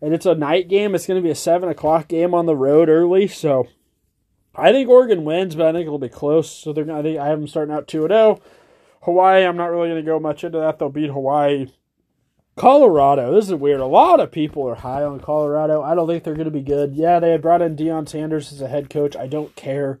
And 0.00 0.14
it's 0.14 0.24
a 0.24 0.34
night 0.34 0.68
game. 0.68 0.94
It's 0.94 1.06
going 1.06 1.20
to 1.20 1.22
be 1.22 1.30
a 1.30 1.34
seven 1.34 1.68
o'clock 1.68 2.08
game 2.08 2.32
on 2.32 2.46
the 2.46 2.56
road 2.56 2.88
early, 2.88 3.28
so 3.28 3.68
I 4.54 4.72
think 4.72 4.88
Oregon 4.88 5.24
wins, 5.24 5.54
but 5.54 5.66
I 5.66 5.72
think 5.72 5.84
it'll 5.84 5.98
be 5.98 6.08
close. 6.08 6.50
So 6.50 6.72
they're 6.72 6.90
I 6.90 7.02
think 7.02 7.18
I 7.18 7.26
have 7.26 7.40
them 7.40 7.46
starting 7.46 7.74
out 7.74 7.88
two 7.88 8.04
and 8.04 8.10
zero. 8.10 8.40
Oh. 8.40 8.42
Hawaii, 9.02 9.44
I'm 9.44 9.58
not 9.58 9.66
really 9.66 9.90
going 9.90 10.02
to 10.02 10.10
go 10.10 10.18
much 10.18 10.44
into 10.44 10.60
that. 10.60 10.78
They'll 10.78 10.88
beat 10.88 11.10
Hawaii. 11.10 11.66
Colorado, 12.56 13.34
this 13.34 13.46
is 13.46 13.54
weird. 13.54 13.80
A 13.80 13.86
lot 13.86 14.20
of 14.20 14.32
people 14.32 14.68
are 14.68 14.74
high 14.74 15.02
on 15.02 15.20
Colorado. 15.20 15.82
I 15.82 15.94
don't 15.94 16.06
think 16.06 16.24
they're 16.24 16.34
going 16.34 16.44
to 16.44 16.50
be 16.50 16.60
good. 16.60 16.94
Yeah, 16.94 17.18
they 17.18 17.30
had 17.30 17.42
brought 17.42 17.62
in 17.62 17.76
Deion 17.76 18.08
Sanders 18.08 18.52
as 18.52 18.60
a 18.60 18.68
head 18.68 18.90
coach. 18.90 19.16
I 19.16 19.26
don't 19.26 19.54
care. 19.56 19.98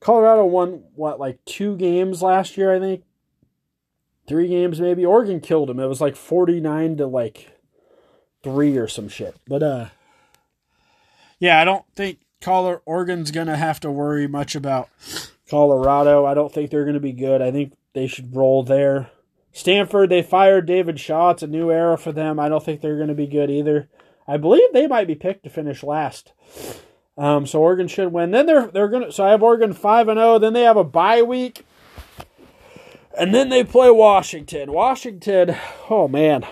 Colorado 0.00 0.44
won 0.44 0.84
what 0.94 1.20
like 1.20 1.44
two 1.44 1.76
games 1.76 2.22
last 2.22 2.56
year, 2.56 2.74
I 2.74 2.78
think. 2.78 3.04
Three 4.26 4.48
games 4.48 4.80
maybe. 4.80 5.04
Oregon 5.04 5.40
killed 5.40 5.68
them. 5.68 5.80
It 5.80 5.86
was 5.86 6.00
like 6.00 6.16
49 6.16 6.96
to 6.98 7.06
like 7.06 7.58
3 8.42 8.76
or 8.78 8.88
some 8.88 9.08
shit. 9.08 9.36
But 9.46 9.62
uh 9.62 9.88
yeah, 11.38 11.60
I 11.60 11.64
don't 11.64 11.84
think 11.94 12.20
Color 12.40 12.80
Oregon's 12.86 13.30
going 13.30 13.46
to 13.48 13.56
have 13.56 13.80
to 13.80 13.90
worry 13.90 14.26
much 14.26 14.54
about 14.54 14.88
Colorado. 15.50 16.24
I 16.24 16.34
don't 16.34 16.52
think 16.52 16.70
they're 16.70 16.84
going 16.84 16.94
to 16.94 17.00
be 17.00 17.12
good. 17.12 17.42
I 17.42 17.50
think 17.50 17.74
they 17.92 18.06
should 18.06 18.34
roll 18.34 18.62
there. 18.62 19.10
Stanford, 19.54 20.10
they 20.10 20.20
fired 20.20 20.66
David 20.66 20.98
Shaw. 20.98 21.30
It's 21.30 21.44
a 21.44 21.46
new 21.46 21.70
era 21.70 21.96
for 21.96 22.10
them. 22.10 22.40
I 22.40 22.48
don't 22.48 22.62
think 22.62 22.80
they're 22.80 22.96
going 22.96 23.08
to 23.08 23.14
be 23.14 23.28
good 23.28 23.50
either. 23.50 23.88
I 24.26 24.36
believe 24.36 24.72
they 24.72 24.88
might 24.88 25.06
be 25.06 25.14
picked 25.14 25.44
to 25.44 25.50
finish 25.50 25.84
last. 25.84 26.32
Um, 27.16 27.46
so 27.46 27.60
Oregon 27.62 27.86
should 27.86 28.12
win. 28.12 28.32
Then 28.32 28.46
they're 28.46 28.66
they're 28.66 28.88
gonna. 28.88 29.12
So 29.12 29.24
I 29.24 29.30
have 29.30 29.42
Oregon 29.42 29.72
five 29.72 30.08
and 30.08 30.18
zero. 30.18 30.38
Then 30.40 30.52
they 30.52 30.62
have 30.62 30.76
a 30.76 30.82
bye 30.82 31.22
week, 31.22 31.64
and 33.16 33.32
then 33.32 33.48
they 33.48 33.62
play 33.62 33.90
Washington. 33.90 34.72
Washington. 34.72 35.56
Oh 35.88 36.08
man, 36.08 36.44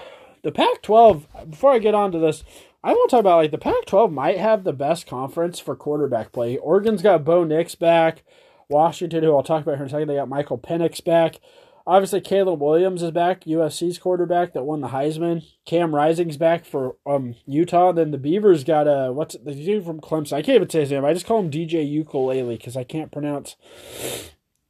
the 0.43 0.53
Pac-12. 0.53 1.51
Before 1.51 1.73
I 1.73 1.81
get 1.81 1.97
on 1.97 2.13
to 2.13 2.21
this, 2.21 2.45
I 2.85 2.93
want 2.93 3.11
to 3.11 3.17
talk 3.17 3.21
about 3.21 3.39
like 3.39 3.51
the 3.51 3.59
Pac-12 3.59 4.13
might 4.13 4.39
have 4.39 4.63
the 4.63 4.73
best 4.73 5.09
conference 5.09 5.59
for 5.59 5.75
quarterback 5.75 6.31
play. 6.31 6.57
Oregon's 6.59 7.03
got 7.03 7.25
Bo 7.25 7.43
Nix 7.43 7.75
back. 7.75 8.23
Washington, 8.69 9.25
who 9.25 9.35
I'll 9.35 9.43
talk 9.43 9.63
about 9.63 9.73
here 9.73 9.83
in 9.83 9.89
a 9.89 9.91
second, 9.91 10.09
they 10.09 10.15
got 10.15 10.29
Michael 10.29 10.59
Penix 10.59 11.03
back. 11.03 11.41
Obviously, 11.87 12.21
Caleb 12.21 12.61
Williams 12.61 13.03
is 13.03 13.11
back, 13.11 13.45
USC's 13.45 13.99
quarterback 13.99 14.53
that 14.53 14.65
won 14.65 14.81
the 14.81 14.89
Heisman. 14.89 15.45
Cam 15.65 15.95
Rising's 15.95 16.37
back 16.37 16.65
for 16.65 16.97
um, 17.07 17.35
Utah. 17.47 17.93
Then 17.93 18.13
the 18.13 18.19
Beavers 18.19 18.65
got 18.65 18.87
a 18.87 19.13
what's 19.13 19.37
the 19.37 19.55
dude 19.55 19.85
from 19.85 20.01
Clemson? 20.01 20.35
I 20.35 20.43
can't 20.43 20.57
even 20.57 20.71
say 20.71 20.81
his 20.81 20.91
name. 20.93 21.05
I 21.05 21.13
just 21.13 21.27
call 21.27 21.41
him 21.41 21.51
DJ 21.51 21.89
Ukulele 21.89 22.57
because 22.57 22.77
I 22.77 22.85
can't 22.85 23.11
pronounce 23.11 23.57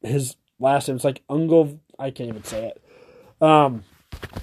his 0.00 0.37
last 0.59 0.88
name. 0.88 0.97
It's 0.97 1.04
like 1.04 1.23
Ungle. 1.28 1.81
I 1.99 2.11
can't 2.11 2.31
even 2.31 2.45
say 2.45 2.69
it. 2.69 2.83
Um. 3.42 3.85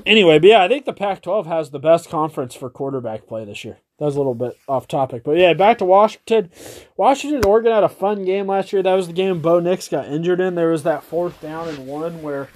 Anyway, 0.05 0.39
but 0.39 0.47
yeah, 0.47 0.63
I 0.63 0.67
think 0.67 0.85
the 0.85 0.93
Pac-12 0.93 1.45
has 1.45 1.69
the 1.69 1.79
best 1.79 2.09
conference 2.09 2.53
for 2.55 2.69
quarterback 2.69 3.27
play 3.27 3.45
this 3.45 3.63
year. 3.63 3.77
That 3.97 4.05
was 4.05 4.15
a 4.15 4.19
little 4.19 4.33
bit 4.33 4.57
off 4.67 4.88
topic, 4.88 5.23
but 5.23 5.38
yeah, 5.38 5.53
back 5.53 5.77
to 5.79 5.85
Washington. 5.85 6.49
Washington 6.95 7.43
Oregon 7.43 7.73
had 7.73 7.83
a 7.83 7.89
fun 7.89 8.23
game 8.23 8.47
last 8.47 8.71
year. 8.71 8.81
That 8.81 8.93
was 8.93 9.07
the 9.07 9.13
game 9.13 9.41
Bo 9.41 9.59
Nix 9.59 9.89
got 9.89 10.07
injured 10.07 10.39
in. 10.39 10.55
There 10.55 10.71
was 10.71 10.83
that 10.83 11.03
fourth 11.03 11.41
down 11.41 11.67
and 11.67 11.85
one 11.85 12.21
where 12.21 12.47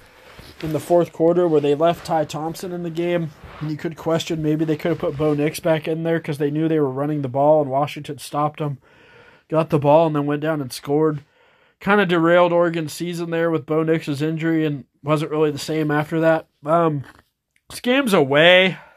in 0.64 0.72
the 0.72 0.80
fourth 0.80 1.12
quarter 1.12 1.46
where 1.46 1.60
they 1.60 1.74
left 1.74 2.06
Ty 2.06 2.24
Thompson 2.24 2.72
in 2.72 2.82
the 2.82 2.90
game. 2.90 3.30
And 3.60 3.70
you 3.70 3.76
could 3.76 3.96
question 3.96 4.42
maybe 4.42 4.64
they 4.64 4.76
could 4.76 4.90
have 4.90 4.98
put 4.98 5.16
Bo 5.16 5.34
Nix 5.34 5.60
back 5.60 5.86
in 5.86 6.02
there 6.02 6.18
because 6.18 6.38
they 6.38 6.50
knew 6.50 6.66
they 6.66 6.80
were 6.80 6.90
running 6.90 7.22
the 7.22 7.28
ball 7.28 7.62
and 7.62 7.70
Washington 7.70 8.18
stopped 8.18 8.58
them, 8.58 8.78
got 9.48 9.70
the 9.70 9.78
ball, 9.78 10.06
and 10.06 10.16
then 10.16 10.26
went 10.26 10.42
down 10.42 10.60
and 10.60 10.72
scored. 10.72 11.20
Kind 11.80 12.00
of 12.00 12.08
derailed 12.08 12.52
Oregon's 12.52 12.92
season 12.92 13.30
there 13.30 13.50
with 13.50 13.66
Bo 13.66 13.82
Nix's 13.82 14.22
injury 14.22 14.64
and 14.64 14.84
wasn't 15.02 15.30
really 15.30 15.50
the 15.50 15.58
same 15.58 15.90
after 15.90 16.18
that. 16.20 16.48
Um, 16.64 17.04
this 17.70 17.80
game's 17.80 18.14
away. 18.14 18.78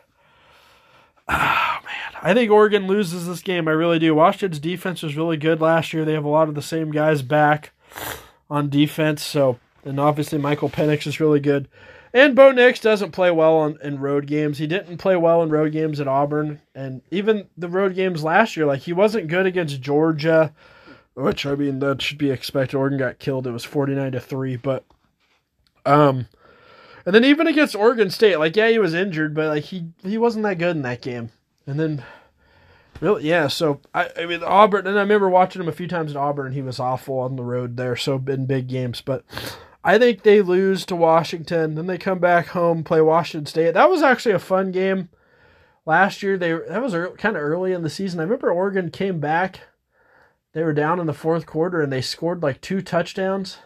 Oh, 1.30 1.80
man. 1.84 2.22
I 2.22 2.34
think 2.34 2.50
Oregon 2.50 2.88
loses 2.88 3.28
this 3.28 3.42
game. 3.42 3.68
I 3.68 3.72
really 3.72 4.00
do. 4.00 4.16
Washington's 4.16 4.60
defense 4.60 5.04
was 5.04 5.18
really 5.18 5.36
good 5.36 5.60
last 5.60 5.92
year. 5.92 6.06
They 6.06 6.14
have 6.14 6.24
a 6.24 6.30
lot 6.30 6.48
of 6.48 6.56
the 6.56 6.62
same 6.62 6.90
guys 6.90 7.22
back 7.22 7.74
on 8.50 8.70
defense. 8.70 9.24
So 9.24 9.60
and 9.84 10.00
obviously 10.00 10.38
Michael 10.38 10.70
Penix 10.70 11.08
is 11.08 11.20
really 11.20 11.40
good. 11.40 11.68
And 12.14 12.36
Bo 12.36 12.52
Nix 12.52 12.80
doesn't 12.80 13.12
play 13.12 13.32
well 13.32 13.58
on, 13.58 13.78
in 13.84 14.00
road 14.00 14.28
games. 14.28 14.58
He 14.58 14.68
didn't 14.68 14.98
play 14.98 15.16
well 15.16 15.44
in 15.44 15.50
road 15.50 15.72
games 15.72 16.00
at 16.00 16.08
Auburn, 16.08 16.62
and 16.74 17.02
even 17.12 17.48
the 17.58 17.68
road 17.70 17.96
games 17.96 18.24
last 18.24 18.56
year, 18.56 18.66
like 18.66 18.82
he 18.82 18.94
wasn't 18.94 19.28
good 19.28 19.46
against 19.46 19.82
Georgia, 19.82 20.54
which 21.16 21.46
I 21.46 21.56
mean 21.56 21.80
that 21.80 22.02
should 22.02 22.18
be 22.18 22.32
expected. 22.32 22.78
Oregon 22.78 22.98
got 22.98 23.20
killed; 23.20 23.46
it 23.46 23.52
was 23.52 23.66
forty 23.66 23.94
nine 23.94 24.14
to 24.14 24.20
three. 24.20 24.56
But, 24.56 24.86
um, 25.86 26.28
and 27.06 27.14
then 27.14 27.26
even 27.26 27.46
against 27.46 27.76
Oregon 27.76 28.10
State, 28.10 28.40
like 28.40 28.56
yeah, 28.56 28.70
he 28.70 28.80
was 28.80 28.94
injured, 28.94 29.36
but 29.36 29.48
like 29.48 29.66
he 29.66 29.88
he 30.02 30.18
wasn't 30.18 30.44
that 30.44 30.60
good 30.60 30.76
in 30.76 30.84
that 30.84 31.02
game. 31.02 31.30
And 31.68 31.78
then, 31.78 32.06
really, 33.02 33.26
yeah. 33.26 33.48
So 33.48 33.82
I 33.94 34.10
I 34.18 34.26
mean 34.26 34.44
Auburn, 34.44 34.88
and 34.88 34.98
I 34.98 35.02
remember 35.02 35.30
watching 35.30 35.62
him 35.62 35.68
a 35.68 35.74
few 35.74 35.88
times 35.88 36.12
in 36.12 36.18
Auburn, 36.18 36.54
he 36.54 36.62
was 36.62 36.80
awful 36.80 37.20
on 37.20 37.36
the 37.36 37.44
road 37.44 37.76
there. 37.76 37.98
So 37.98 38.24
in 38.28 38.46
big 38.46 38.68
games, 38.68 39.02
but 39.02 39.26
I 39.88 39.98
think 39.98 40.24
they 40.24 40.42
lose 40.42 40.86
to 40.88 40.98
Washington. 40.98 41.76
Then 41.76 41.88
they 41.88 41.98
come 41.98 42.20
back 42.20 42.48
home, 42.48 42.84
play 42.84 43.00
Washington 43.00 43.46
State. 43.46 43.74
That 43.74 43.90
was 43.90 44.02
actually 44.02 44.36
a 44.36 44.40
fun 44.40 44.74
game. 44.74 45.08
Last 45.86 46.22
year, 46.22 46.38
they 46.38 46.52
that 46.52 46.84
was 46.84 46.94
kind 47.18 47.38
of 47.38 47.42
early 47.42 47.72
in 47.72 47.84
the 47.84 47.90
season. 47.90 48.20
I 48.20 48.24
remember 48.24 48.52
Oregon 48.52 48.92
came 48.92 49.22
back. 49.22 49.62
They 50.52 50.62
were 50.62 50.74
down 50.74 51.00
in 51.00 51.06
the 51.06 51.14
fourth 51.14 51.46
quarter 51.46 51.82
and 51.82 51.90
they 51.90 52.02
scored 52.02 52.44
like 52.44 52.60
two 52.60 52.82
touchdowns. 52.82 53.60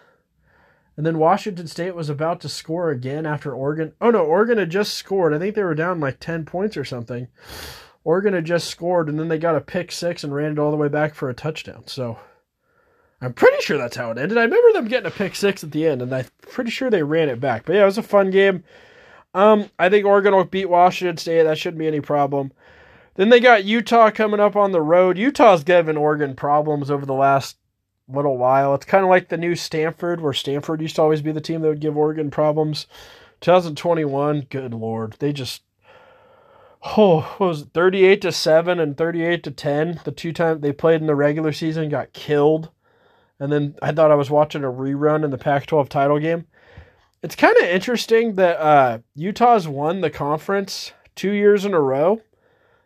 And 0.95 1.07
then 1.07 1.17
Washington 1.17 1.65
State 1.65 1.95
was 1.95 2.07
about 2.07 2.39
to 2.41 2.49
score 2.49 2.91
again 2.91 3.25
after 3.25 3.55
Oregon. 3.55 3.93
Oh 3.99 4.11
no, 4.11 4.19
Oregon 4.19 4.59
had 4.59 4.69
just 4.69 4.93
scored. 4.93 5.33
I 5.33 5.39
think 5.39 5.55
they 5.55 5.63
were 5.63 5.73
down 5.73 5.99
like 5.99 6.19
10 6.19 6.45
points 6.45 6.77
or 6.77 6.85
something. 6.85 7.29
Oregon 8.03 8.35
had 8.35 8.45
just 8.45 8.67
scored 8.67 9.09
and 9.09 9.19
then 9.19 9.27
they 9.27 9.39
got 9.39 9.55
a 9.55 9.61
pick 9.61 9.91
six 9.91 10.23
and 10.23 10.35
ran 10.35 10.51
it 10.51 10.59
all 10.59 10.69
the 10.69 10.77
way 10.77 10.87
back 10.87 11.15
for 11.15 11.31
a 11.31 11.33
touchdown. 11.33 11.87
So 11.87 12.19
I'm 13.21 13.33
pretty 13.33 13.61
sure 13.61 13.77
that's 13.77 13.95
how 13.95 14.11
it 14.11 14.17
ended. 14.17 14.37
I 14.37 14.43
remember 14.43 14.73
them 14.73 14.87
getting 14.87 15.07
a 15.07 15.11
pick 15.11 15.35
six 15.35 15.63
at 15.63 15.71
the 15.71 15.87
end, 15.87 16.01
and 16.01 16.13
I'm 16.13 16.25
pretty 16.41 16.71
sure 16.71 16.89
they 16.89 17.03
ran 17.03 17.29
it 17.29 17.39
back. 17.39 17.65
But 17.65 17.75
yeah, 17.75 17.83
it 17.83 17.85
was 17.85 17.99
a 17.99 18.03
fun 18.03 18.31
game. 18.31 18.63
Um, 19.33 19.69
I 19.77 19.89
think 19.89 20.05
Oregon 20.05 20.33
will 20.33 20.43
beat 20.43 20.69
Washington 20.69 21.17
State. 21.17 21.43
That 21.43 21.57
shouldn't 21.57 21.79
be 21.79 21.87
any 21.87 22.01
problem. 22.01 22.51
Then 23.15 23.29
they 23.29 23.39
got 23.39 23.63
Utah 23.63 24.09
coming 24.09 24.39
up 24.39 24.55
on 24.55 24.71
the 24.71 24.81
road. 24.81 25.17
Utah's 25.17 25.63
given 25.63 25.97
Oregon 25.97 26.35
problems 26.35 26.89
over 26.89 27.05
the 27.05 27.13
last 27.13 27.57
little 28.07 28.37
while. 28.37 28.73
It's 28.73 28.85
kind 28.85 29.03
of 29.03 29.09
like 29.09 29.29
the 29.29 29.37
new 29.37 29.55
Stanford, 29.55 30.19
where 30.19 30.33
Stanford 30.33 30.81
used 30.81 30.95
to 30.95 31.01
always 31.03 31.21
be 31.21 31.31
the 31.31 31.41
team 31.41 31.61
that 31.61 31.67
would 31.67 31.79
give 31.79 31.95
Oregon 31.95 32.31
problems. 32.31 32.87
2021, 33.41 34.47
good 34.49 34.73
lord, 34.73 35.15
they 35.19 35.31
just 35.33 35.63
oh 36.97 37.35
was 37.39 37.61
it, 37.61 37.67
38 37.73 38.21
to 38.21 38.31
7 38.31 38.79
and 38.79 38.97
38 38.97 39.43
to 39.43 39.51
10 39.51 40.01
the 40.03 40.11
two 40.11 40.33
times 40.33 40.61
they 40.61 40.71
played 40.71 40.99
in 40.99 41.05
the 41.05 41.13
regular 41.13 41.51
season 41.51 41.89
got 41.89 42.11
killed 42.11 42.71
and 43.41 43.51
then 43.51 43.75
I 43.81 43.91
thought 43.91 44.11
I 44.11 44.15
was 44.15 44.29
watching 44.29 44.63
a 44.63 44.71
rerun 44.71 45.25
in 45.25 45.31
the 45.31 45.37
Pac-12 45.37 45.89
title 45.89 46.19
game. 46.19 46.45
It's 47.23 47.35
kind 47.35 47.57
of 47.57 47.63
interesting 47.63 48.35
that 48.35 48.61
uh, 48.61 48.99
Utah's 49.15 49.67
won 49.67 50.01
the 50.01 50.11
conference 50.11 50.93
two 51.15 51.31
years 51.31 51.65
in 51.65 51.73
a 51.73 51.81
row, 51.81 52.21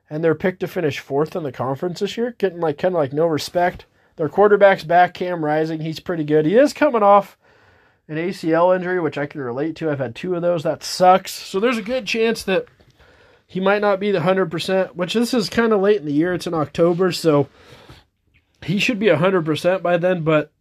and 0.10 0.24
they're 0.24 0.34
picked 0.34 0.62
to 0.62 0.68
finish 0.68 1.00
fourth 1.00 1.36
in 1.36 1.44
the 1.44 1.52
conference 1.52 2.00
this 2.00 2.16
year, 2.16 2.36
getting 2.38 2.62
like 2.62 2.78
kind 2.78 2.96
of 2.96 3.00
like 3.00 3.12
no 3.12 3.26
respect. 3.26 3.86
Their 4.16 4.30
quarterback's 4.30 4.86
back, 4.86 5.14
Cam 5.14 5.44
Rising. 5.44 5.82
He's 5.82 6.00
pretty 6.00 6.24
good. 6.24 6.46
He 6.46 6.56
is 6.56 6.72
coming 6.72 7.04
off 7.04 7.38
an 8.08 8.16
ACL 8.16 8.74
injury, 8.74 9.02
which 9.02 9.18
I 9.18 9.26
can 9.26 9.42
relate 9.42 9.76
to. 9.78 9.92
I've 9.92 10.00
had 10.00 10.16
two 10.16 10.36
of 10.36 10.42
those. 10.42 10.64
That 10.64 10.86
sucks. 10.86 11.34
So 11.34 11.60
there's 11.60 11.78
a 11.78 11.82
good 11.82 12.06
chance 12.06 12.44
that 12.44 12.66
he 13.46 13.60
might 13.60 13.82
not 13.82 14.00
be 14.00 14.12
the 14.12 14.20
100%, 14.20 14.96
which 14.96 15.16
this 15.16 15.34
is 15.34 15.50
kind 15.50 15.74
of 15.74 15.82
late 15.82 15.98
in 15.98 16.06
the 16.06 16.14
year. 16.14 16.34
It's 16.34 16.48
in 16.48 16.54
October, 16.54 17.12
so 17.12 17.50
he 18.66 18.80
should 18.80 19.00
be 19.00 19.08
100% 19.08 19.82
by 19.82 19.98
then, 19.98 20.24
but 20.24 20.52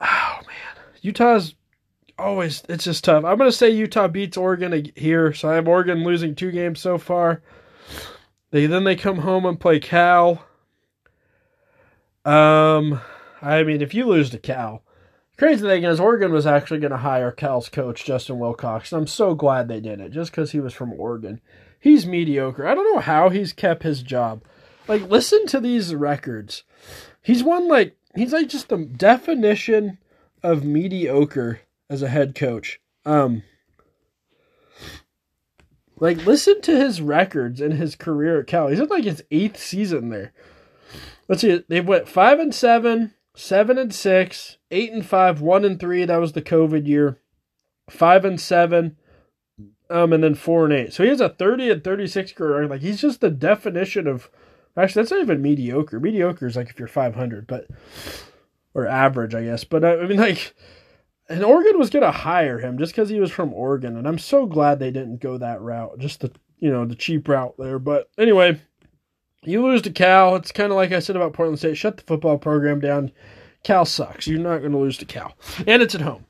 oh 0.00 0.38
man, 0.46 0.84
Utah's 1.02 1.54
always 2.18 2.62
it's 2.68 2.84
just 2.84 3.04
tough. 3.04 3.24
I'm 3.24 3.38
going 3.38 3.50
to 3.50 3.56
say 3.56 3.70
Utah 3.70 4.08
beats 4.08 4.36
Oregon 4.36 4.90
here, 4.96 5.32
so 5.32 5.50
I 5.50 5.54
have 5.54 5.68
Oregon 5.68 6.04
losing 6.04 6.34
two 6.34 6.50
games 6.50 6.80
so 6.80 6.98
far. 6.98 7.42
They 8.50 8.66
then 8.66 8.84
they 8.84 8.96
come 8.96 9.18
home 9.18 9.46
and 9.46 9.58
play 9.58 9.80
Cal. 9.80 10.44
Um 12.24 13.00
I 13.42 13.62
mean, 13.62 13.82
if 13.82 13.92
you 13.92 14.06
lose 14.06 14.30
to 14.30 14.38
Cal, 14.38 14.82
crazy 15.36 15.66
thing 15.66 15.84
is 15.84 16.00
Oregon 16.00 16.32
was 16.32 16.46
actually 16.46 16.80
going 16.80 16.92
to 16.92 16.96
hire 16.98 17.30
Cal's 17.30 17.68
coach 17.68 18.04
Justin 18.04 18.38
Wilcox. 18.38 18.92
and 18.92 19.02
I'm 19.02 19.06
so 19.06 19.34
glad 19.34 19.68
they 19.68 19.80
did 19.80 20.00
it 20.00 20.12
just 20.12 20.32
cuz 20.32 20.52
he 20.52 20.60
was 20.60 20.72
from 20.72 20.92
Oregon. 20.94 21.40
He's 21.78 22.06
mediocre. 22.06 22.66
I 22.66 22.74
don't 22.74 22.94
know 22.94 23.00
how 23.00 23.28
he's 23.28 23.52
kept 23.52 23.82
his 23.82 24.02
job. 24.02 24.42
Like 24.86 25.08
listen 25.08 25.46
to 25.46 25.60
these 25.60 25.94
records. 25.94 26.64
He's 27.22 27.42
won 27.42 27.68
like 27.68 27.96
he's 28.14 28.32
like 28.32 28.48
just 28.48 28.68
the 28.68 28.78
definition 28.78 29.98
of 30.42 30.64
mediocre 30.64 31.60
as 31.88 32.02
a 32.02 32.08
head 32.08 32.34
coach. 32.34 32.80
Um 33.04 33.42
like 35.98 36.26
listen 36.26 36.60
to 36.62 36.76
his 36.76 37.00
records 37.00 37.60
in 37.60 37.72
his 37.72 37.96
career 37.96 38.40
at 38.40 38.46
Cal. 38.46 38.68
He's 38.68 38.80
in 38.80 38.88
like 38.88 39.04
his 39.04 39.22
eighth 39.30 39.58
season 39.58 40.10
there. 40.10 40.32
Let's 41.28 41.40
see, 41.40 41.64
they 41.68 41.80
went 41.80 42.08
five 42.08 42.38
and 42.38 42.54
seven, 42.54 43.14
seven 43.34 43.78
and 43.78 43.94
six, 43.94 44.58
eight 44.70 44.92
and 44.92 45.06
five, 45.06 45.40
one 45.40 45.64
and 45.64 45.80
three. 45.80 46.04
That 46.04 46.20
was 46.20 46.32
the 46.32 46.42
COVID 46.42 46.86
year. 46.86 47.18
Five 47.90 48.24
and 48.24 48.40
seven, 48.40 48.96
um, 49.90 50.14
and 50.14 50.24
then 50.24 50.34
four 50.34 50.64
and 50.64 50.72
eight. 50.72 50.92
So 50.94 51.02
he 51.02 51.10
has 51.10 51.20
a 51.20 51.28
thirty 51.28 51.70
and 51.70 51.84
thirty-six 51.84 52.32
career. 52.32 52.66
Like 52.66 52.80
he's 52.80 53.00
just 53.02 53.20
the 53.20 53.30
definition 53.30 54.06
of 54.06 54.30
Actually, 54.76 55.02
that's 55.02 55.12
not 55.12 55.20
even 55.20 55.42
mediocre. 55.42 56.00
Mediocre 56.00 56.46
is 56.46 56.56
like 56.56 56.70
if 56.70 56.78
you're 56.78 56.88
500, 56.88 57.46
but 57.46 57.68
or 58.74 58.86
average, 58.86 59.34
I 59.34 59.44
guess. 59.44 59.64
But 59.64 59.84
I, 59.84 60.06
mean, 60.06 60.18
like, 60.18 60.54
and 61.28 61.44
Oregon 61.44 61.78
was 61.78 61.90
gonna 61.90 62.10
hire 62.10 62.58
him 62.58 62.78
just 62.78 62.92
because 62.92 63.08
he 63.08 63.20
was 63.20 63.30
from 63.30 63.54
Oregon, 63.54 63.96
and 63.96 64.06
I'm 64.06 64.18
so 64.18 64.46
glad 64.46 64.78
they 64.78 64.90
didn't 64.90 65.20
go 65.20 65.38
that 65.38 65.60
route, 65.60 65.98
just 65.98 66.20
the 66.20 66.32
you 66.58 66.70
know 66.70 66.84
the 66.84 66.96
cheap 66.96 67.28
route 67.28 67.54
there. 67.58 67.78
But 67.78 68.10
anyway, 68.18 68.60
you 69.42 69.62
lose 69.62 69.82
to 69.82 69.90
Cal. 69.90 70.36
It's 70.36 70.52
kind 70.52 70.72
of 70.72 70.76
like 70.76 70.92
I 70.92 70.98
said 70.98 71.16
about 71.16 71.34
Portland 71.34 71.58
State. 71.58 71.76
Shut 71.76 71.96
the 71.96 72.02
football 72.02 72.38
program 72.38 72.80
down. 72.80 73.12
Cal 73.62 73.84
sucks. 73.84 74.26
You're 74.26 74.40
not 74.40 74.58
going 74.58 74.72
to 74.72 74.78
lose 74.78 74.98
to 74.98 75.04
Cal, 75.06 75.34
and 75.66 75.82
it's 75.82 75.94
at 75.94 76.02
home. 76.02 76.26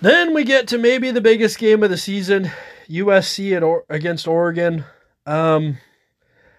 Then 0.00 0.34
we 0.34 0.44
get 0.44 0.68
to 0.68 0.78
maybe 0.78 1.10
the 1.10 1.20
biggest 1.20 1.58
game 1.58 1.82
of 1.82 1.90
the 1.90 1.96
season: 1.96 2.50
USC 2.88 3.56
at 3.56 3.62
or- 3.62 3.84
against 3.88 4.26
Oregon. 4.28 4.84
Um, 5.26 5.78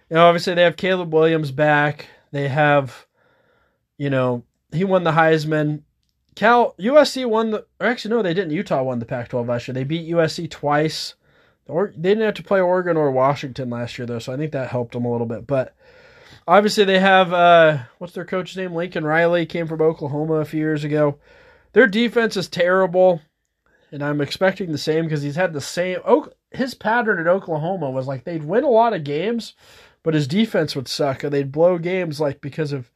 you 0.09 0.15
know, 0.15 0.25
obviously 0.27 0.53
they 0.53 0.63
have 0.63 0.77
Caleb 0.77 1.13
Williams 1.13 1.51
back. 1.51 2.07
They 2.31 2.47
have, 2.47 3.05
you 3.97 4.09
know, 4.09 4.43
he 4.71 4.83
won 4.83 5.03
the 5.03 5.11
Heisman. 5.11 5.81
Cal 6.35 6.75
USC 6.79 7.25
won 7.25 7.51
the. 7.51 7.65
Or 7.79 7.87
actually, 7.87 8.15
no, 8.15 8.21
they 8.21 8.33
didn't. 8.33 8.51
Utah 8.51 8.83
won 8.83 8.99
the 8.99 9.05
Pac-12 9.05 9.47
last 9.47 9.67
year. 9.67 9.73
They 9.73 9.83
beat 9.83 10.11
USC 10.11 10.49
twice. 10.49 11.15
Or 11.67 11.91
they 11.95 12.09
didn't 12.09 12.25
have 12.25 12.35
to 12.35 12.43
play 12.43 12.61
Oregon 12.61 12.97
or 12.97 13.09
Washington 13.11 13.69
last 13.69 13.97
year 13.97 14.05
though, 14.05 14.19
so 14.19 14.33
I 14.33 14.37
think 14.37 14.51
that 14.51 14.69
helped 14.69 14.93
them 14.93 15.05
a 15.05 15.11
little 15.11 15.25
bit. 15.25 15.47
But 15.47 15.75
obviously, 16.47 16.83
they 16.83 16.99
have 16.99 17.33
uh, 17.33 17.79
what's 17.97 18.13
their 18.13 18.25
coach's 18.25 18.57
name? 18.57 18.73
Lincoln 18.73 19.03
Riley 19.03 19.45
came 19.45 19.67
from 19.67 19.81
Oklahoma 19.81 20.35
a 20.35 20.45
few 20.45 20.59
years 20.59 20.83
ago. 20.83 21.17
Their 21.73 21.87
defense 21.87 22.37
is 22.37 22.47
terrible, 22.47 23.21
and 23.91 24.03
I'm 24.03 24.21
expecting 24.21 24.71
the 24.71 24.77
same 24.77 25.05
because 25.05 25.23
he's 25.23 25.35
had 25.35 25.53
the 25.53 25.61
same. 25.61 25.99
His 26.51 26.75
pattern 26.75 27.19
at 27.19 27.27
Oklahoma 27.27 27.89
was 27.89 28.05
like 28.05 28.23
they'd 28.23 28.43
win 28.43 28.63
a 28.63 28.69
lot 28.69 28.93
of 28.93 29.03
games, 29.03 29.55
but 30.05 30.13
his 30.13 30.27
defense 30.27 30.75
would 30.75 30.87
suck. 30.87 31.23
Or 31.23 31.31
they'd 31.31 31.51
blow 31.51 31.79
games 31.79 32.21
like 32.21 32.39
because 32.39 32.71
of 32.71 32.91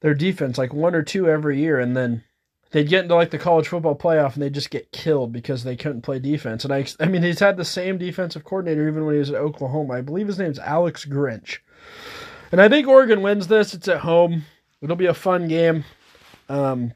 their 0.00 0.14
defense, 0.14 0.58
like 0.58 0.74
one 0.74 0.94
or 0.94 1.02
two 1.02 1.28
every 1.28 1.60
year, 1.60 1.78
and 1.78 1.96
then 1.96 2.24
they'd 2.72 2.88
get 2.88 3.04
into 3.04 3.14
like 3.14 3.30
the 3.30 3.38
college 3.38 3.68
football 3.68 3.94
playoff 3.94 4.34
and 4.34 4.42
they'd 4.42 4.52
just 4.52 4.70
get 4.70 4.90
killed 4.90 5.32
because 5.32 5.62
they 5.62 5.76
couldn't 5.76 6.02
play 6.02 6.18
defense. 6.18 6.64
And 6.64 6.74
I, 6.74 6.86
I 6.98 7.06
mean, 7.06 7.22
he's 7.22 7.38
had 7.38 7.56
the 7.56 7.64
same 7.64 7.98
defensive 7.98 8.42
coordinator 8.42 8.88
even 8.88 9.06
when 9.06 9.14
he 9.14 9.20
was 9.20 9.30
at 9.30 9.36
Oklahoma. 9.36 9.94
I 9.94 10.00
believe 10.00 10.26
his 10.26 10.40
name's 10.40 10.58
Alex 10.58 11.06
Grinch. 11.06 11.58
And 12.50 12.60
I 12.60 12.68
think 12.68 12.88
Oregon 12.88 13.22
wins 13.22 13.46
this. 13.46 13.72
It's 13.72 13.88
at 13.88 14.00
home. 14.00 14.44
It'll 14.82 14.96
be 14.96 15.06
a 15.06 15.14
fun 15.14 15.46
game. 15.46 15.84
Um, 16.48 16.94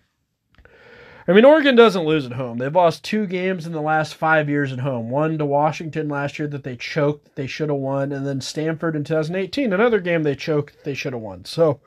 I 1.27 1.33
mean, 1.33 1.45
Oregon 1.45 1.77
doesn't 1.77 2.05
lose 2.05 2.27
at 2.27 2.33
home. 2.33 2.59
They've 2.59 2.75
lost 2.75 3.05
two 3.05 3.27
games 3.27 3.67
in 3.67 3.73
the 3.73 3.81
last 3.81 4.15
five 4.15 4.49
years 4.49 4.73
at 4.73 4.81
home. 4.81 5.09
One 5.09 5.39
to 5.39 5.47
Washington 5.47 6.09
last 6.09 6.39
year 6.39 6.49
that 6.49 6.65
they 6.65 6.77
choked, 6.77 7.25
that 7.25 7.37
they 7.37 7.47
should 7.47 7.69
have 7.69 7.79
won, 7.79 8.11
and 8.11 8.27
then 8.27 8.41
Stanford 8.41 8.97
in 8.97 9.05
2018, 9.05 9.73
another 9.73 10.01
game 10.01 10.23
they 10.23 10.35
choked, 10.35 10.85
they 10.85 10.95
should 10.95 11.13
have 11.13 11.23
won. 11.23 11.45
So, 11.45 11.81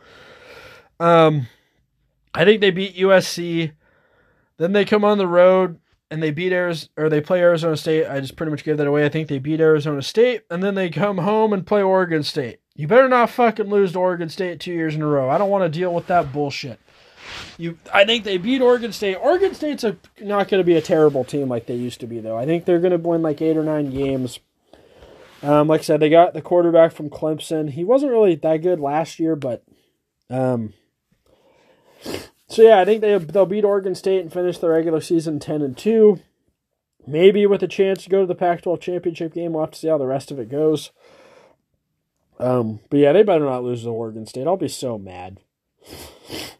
um, 1.00 1.48
I 2.34 2.46
think 2.46 2.62
they 2.62 2.72
beat 2.72 2.96
USC. 2.96 3.74
Then 4.58 4.72
they 4.72 4.86
come 4.86 5.04
on 5.04 5.18
the 5.18 5.28
road 5.28 5.80
and 6.10 6.22
they 6.22 6.32
beat 6.32 6.54
Arizona, 6.54 6.92
or 6.98 7.10
they 7.10 7.22
play 7.22 7.42
Arizona 7.42 7.76
State. 7.76 8.08
I 8.08 8.20
just 8.20 8.36
pretty 8.36 8.52
much 8.52 8.64
gave 8.64 8.78
that 8.78 8.88
away. 8.88 9.06
I 9.06 9.10
think 9.10 9.28
they 9.28 9.40
beat 9.40 9.60
Arizona 9.60 10.02
State, 10.02 10.44
and 10.50 10.64
then 10.64 10.76
they 10.76 10.90
come 10.90 11.18
home 11.18 11.52
and 11.52 11.66
play 11.66 11.82
Oregon 11.82 12.24
State. 12.24 12.60
You 12.76 12.88
better 12.88 13.10
not 13.10 13.30
fucking 13.30 13.70
lose 13.70 13.94
to 13.94 14.00
Oregon 14.00 14.30
State 14.30 14.60
two 14.60 14.72
years 14.72 14.96
in 14.96 15.02
a 15.02 15.08
row. 15.08 15.30
I 15.30 15.38
don't 15.38 15.50
want 15.50 15.64
to 15.64 15.80
deal 15.80 15.94
with 15.94 16.08
that 16.08 16.32
bullshit. 16.32 16.80
You, 17.58 17.78
I 17.94 18.06
think 18.06 18.24
they 18.24 18.38
beat 18.38 18.62
Oregon 18.62 18.92
State. 18.92 19.16
Oregon 19.16 19.54
State's 19.54 19.84
a, 19.84 19.98
not 20.22 20.50
going 20.50 20.60
to 20.60 20.66
be 20.66 20.76
a 20.76 20.82
terrible 20.82 21.24
team 21.24 21.48
like 21.48 21.66
they 21.66 21.76
used 21.76 22.00
to 22.02 22.08
be, 22.08 22.20
though. 22.20 22.38
I 22.38 22.46
think 22.46 22.66
they're 22.66 22.80
going 22.80 22.92
to 22.92 22.98
win 22.98 23.22
like 23.22 23.42
eight 23.42 23.58
or 23.58 23.64
nine 23.64 23.92
games. 23.92 24.40
Um, 25.42 25.68
like 25.68 25.82
I 25.82 25.84
said, 25.84 26.00
they 26.00 26.10
got 26.10 26.34
the 26.34 26.42
quarterback 26.42 26.92
from 26.92 27.10
Clemson. 27.10 27.70
He 27.70 27.84
wasn't 27.84 28.12
really 28.12 28.36
that 28.36 28.58
good 28.58 28.80
last 28.80 29.20
year, 29.20 29.36
but 29.36 29.64
um, 30.30 30.74
so 32.48 32.62
yeah, 32.62 32.80
I 32.80 32.86
think 32.86 33.02
they 33.02 33.18
they'll 33.18 33.46
beat 33.46 33.64
Oregon 33.64 33.96
State 33.96 34.22
and 34.22 34.34
finish 34.34 34.58
the 34.58 34.70
regular 34.70 35.02
season 35.02 35.40
ten 35.40 35.62
and 35.62 35.78
two. 35.78 36.20
Maybe 37.08 37.46
with 37.46 37.62
a 37.62 37.68
chance 37.68 38.04
to 38.04 38.10
go 38.10 38.22
to 38.22 38.26
the 38.26 38.34
Pac-12 38.34 38.82
championship 38.82 39.34
game. 39.34 39.54
We'll 39.54 39.66
have 39.66 39.72
to 39.72 39.80
see 39.80 39.88
how 39.88 40.00
the 40.00 40.08
rest 40.08 40.32
of 40.32 40.40
it 40.40 40.50
goes. 40.50 40.90
Um, 42.40 42.80
but 42.90 42.98
yeah, 42.98 43.14
they 43.14 43.22
better 43.22 43.46
not 43.46 43.64
lose 43.64 43.84
to 43.84 43.90
Oregon 43.90 44.26
State. 44.26 44.48
I'll 44.48 44.58
be 44.58 44.68
so 44.68 44.98
mad. 44.98 45.40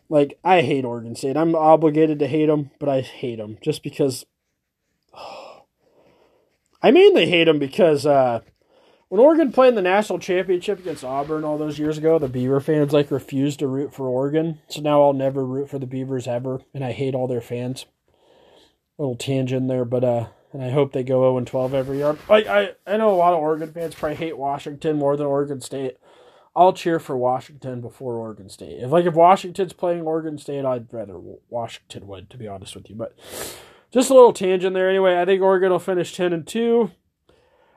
Like 0.10 0.38
I 0.44 0.62
hate 0.62 0.86
Oregon 0.86 1.16
State. 1.16 1.38
I'm 1.38 1.56
obligated 1.56 2.20
to 2.20 2.28
hate 2.28 2.46
them, 2.46 2.72
but 2.80 2.90
I 2.90 3.02
hate 3.02 3.38
them 3.38 3.58
just 3.62 3.84
because. 3.84 4.26
I 6.82 6.92
mainly 6.92 7.28
hate 7.28 7.46
them 7.46 7.58
because 7.58 8.06
uh, 8.06 8.42
when 9.10 9.20
Oregon 9.20 9.52
played 9.52 9.70
in 9.70 9.76
the 9.76 9.82
national 9.82 10.20
championship 10.20 10.80
against 10.80 11.04
Auburn 11.04 11.44
all 11.44 11.58
those 11.58 11.80
years 11.80 11.98
ago, 11.98 12.20
the 12.20 12.28
Beaver 12.28 12.60
fans 12.60 12.94
like 12.94 13.10
refused 13.10 13.60
to 13.60 13.68
root 13.68 13.94
for 13.94 14.08
Oregon. 14.08 14.60
So 14.68 14.82
now 14.82 15.02
I'll 15.02 15.14
never 15.14 15.46
root 15.46 15.70
for 15.70 15.80
the 15.80 15.88
Beavers 15.88 16.28
ever, 16.28 16.62
and 16.74 16.84
I 16.84 16.92
hate 16.92 17.16
all 17.16 17.28
their 17.28 17.42
fans. 17.42 17.86
Little 18.98 19.16
tangent 19.16 19.68
there, 19.68 19.86
but 19.86 20.04
uh, 20.04 20.28
and 20.54 20.64
I 20.64 20.70
hope 20.70 20.94
they 20.94 21.04
go 21.04 21.22
0 21.22 21.38
and 21.38 21.48
12 21.48 21.74
every 21.74 21.98
year. 21.98 22.18
I, 22.30 22.44
I 22.44 22.72
I 22.88 22.98
know 22.98 23.10
a 23.10 23.16
lot 23.16 23.34
of 23.34 23.40
Oregon 23.40 23.72
fans 23.72 23.96
probably 23.96 24.16
hate 24.16 24.38
Washington 24.38 24.98
more 24.98 25.18
than 25.18 25.28
Oregon 25.28 25.62
State. 25.62 25.98
I'll 26.56 26.74
cheer 26.74 27.00
for 27.00 27.18
Washington 27.18 27.82
before 27.82 28.16
Oregon 28.16 28.50
State. 28.50 28.82
If 28.82 28.92
like 28.92 29.06
if 29.06 29.14
Washington's 29.14 29.74
playing 29.74 30.04
Oregon 30.04 30.38
State, 30.38 30.64
I'd 30.64 30.92
rather 30.94 31.20
Washington 31.50 32.08
win, 32.08 32.28
to 32.28 32.38
be 32.38 32.48
honest 32.48 32.76
with 32.76 32.90
you. 32.90 32.96
But 32.96 33.18
just 33.92 34.10
a 34.10 34.14
little 34.14 34.34
tangent 34.34 34.74
there. 34.74 34.90
Anyway, 34.90 35.20
I 35.20 35.26
think 35.26 35.42
Oregon 35.42 35.72
will 35.72 35.80
finish 35.80 36.16
ten 36.16 36.32
and 36.32 36.48
two. 36.48 36.92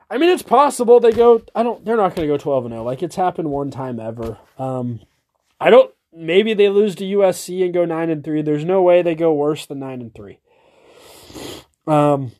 I 0.09 0.17
mean, 0.17 0.29
it's 0.29 0.43
possible 0.43 0.99
they 0.99 1.11
go. 1.11 1.43
I 1.53 1.63
don't. 1.63 1.83
They're 1.83 1.97
not 1.97 2.15
going 2.15 2.27
to 2.27 2.33
go 2.33 2.37
twelve 2.37 2.65
and 2.65 2.73
zero. 2.73 2.83
Like 2.83 3.03
it's 3.03 3.17
happened 3.17 3.51
one 3.51 3.69
time 3.69 3.99
ever. 3.99 4.37
Um, 4.57 5.01
I 5.59 5.69
don't. 5.69 5.93
Maybe 6.13 6.53
they 6.53 6.69
lose 6.69 6.95
to 6.95 7.03
USC 7.03 7.63
and 7.63 7.73
go 7.73 7.85
nine 7.85 8.09
and 8.09 8.23
three. 8.23 8.41
There's 8.41 8.65
no 8.65 8.81
way 8.81 9.01
they 9.01 9.13
go 9.13 9.33
worse 9.33 9.65
than 9.65 9.79
nine 9.79 10.01
and 10.01 10.15
three. 10.15 10.39
Um, 11.85 12.31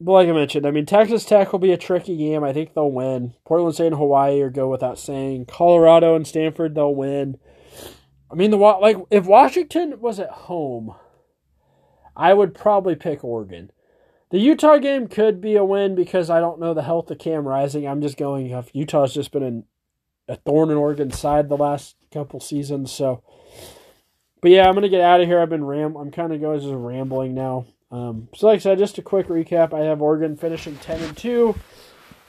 but 0.00 0.12
like 0.12 0.28
I 0.28 0.32
mentioned, 0.32 0.66
I 0.66 0.70
mean, 0.70 0.86
Texas 0.86 1.24
Tech 1.24 1.52
will 1.52 1.58
be 1.58 1.72
a 1.72 1.76
tricky 1.76 2.16
game. 2.16 2.44
I 2.44 2.52
think 2.52 2.74
they'll 2.74 2.90
win. 2.90 3.34
Portland 3.44 3.74
State 3.74 3.88
and 3.88 3.96
Hawaii 3.96 4.40
or 4.40 4.50
go 4.50 4.68
without 4.68 4.98
saying. 4.98 5.46
Colorado 5.46 6.14
and 6.14 6.26
Stanford, 6.26 6.74
they'll 6.74 6.94
win. 6.94 7.38
I 8.30 8.34
mean, 8.34 8.50
the 8.50 8.58
like 8.58 8.96
if 9.10 9.26
Washington 9.26 10.00
was 10.00 10.20
at 10.20 10.30
home, 10.30 10.94
I 12.16 12.34
would 12.34 12.54
probably 12.54 12.94
pick 12.94 13.24
Oregon. 13.24 13.72
The 14.30 14.38
Utah 14.38 14.76
game 14.76 15.08
could 15.08 15.40
be 15.40 15.56
a 15.56 15.64
win 15.64 15.94
because 15.94 16.28
I 16.28 16.38
don't 16.38 16.60
know 16.60 16.74
the 16.74 16.82
health 16.82 17.10
of 17.10 17.18
Cam 17.18 17.48
Rising. 17.48 17.88
I'm 17.88 18.02
just 18.02 18.18
going. 18.18 18.54
Utah's 18.74 19.14
just 19.14 19.32
been 19.32 19.64
a 20.28 20.36
thorn 20.36 20.70
in 20.70 20.76
Oregon's 20.76 21.18
side 21.18 21.48
the 21.48 21.56
last 21.56 21.96
couple 22.12 22.38
seasons. 22.38 22.92
So, 22.92 23.22
but 24.42 24.50
yeah, 24.50 24.68
I'm 24.68 24.74
gonna 24.74 24.90
get 24.90 25.00
out 25.00 25.20
of 25.20 25.26
here. 25.26 25.40
I've 25.40 25.48
been 25.48 25.64
ram. 25.64 25.96
I'm 25.96 26.10
kind 26.10 26.32
of 26.32 26.40
going 26.40 26.60
just 26.60 26.72
rambling 26.72 27.34
now. 27.34 27.66
Um, 27.90 28.28
so, 28.34 28.46
like 28.46 28.56
I 28.56 28.58
said, 28.58 28.78
just 28.78 28.98
a 28.98 29.02
quick 29.02 29.28
recap. 29.28 29.72
I 29.72 29.84
have 29.84 30.02
Oregon 30.02 30.36
finishing 30.36 30.76
ten 30.76 31.02
and 31.02 31.16
two, 31.16 31.54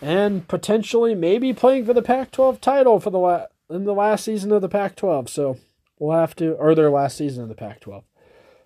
and 0.01 0.47
potentially 0.47 1.15
maybe 1.15 1.53
playing 1.53 1.85
for 1.85 1.93
the 1.93 2.01
Pac-12 2.01 2.61
title 2.61 2.99
for 2.99 3.09
the 3.09 3.19
la- 3.19 3.45
in 3.69 3.83
the 3.83 3.93
last 3.93 4.23
season 4.23 4.51
of 4.51 4.61
the 4.61 4.69
Pac-12. 4.69 5.27
So 5.27 5.57
we'll 5.99 6.17
have 6.17 6.35
to, 6.37 6.53
or 6.53 6.75
their 6.75 6.89
last 6.89 7.17
season 7.17 7.43
of 7.43 7.49
the 7.49 7.55
Pac-12. 7.55 8.03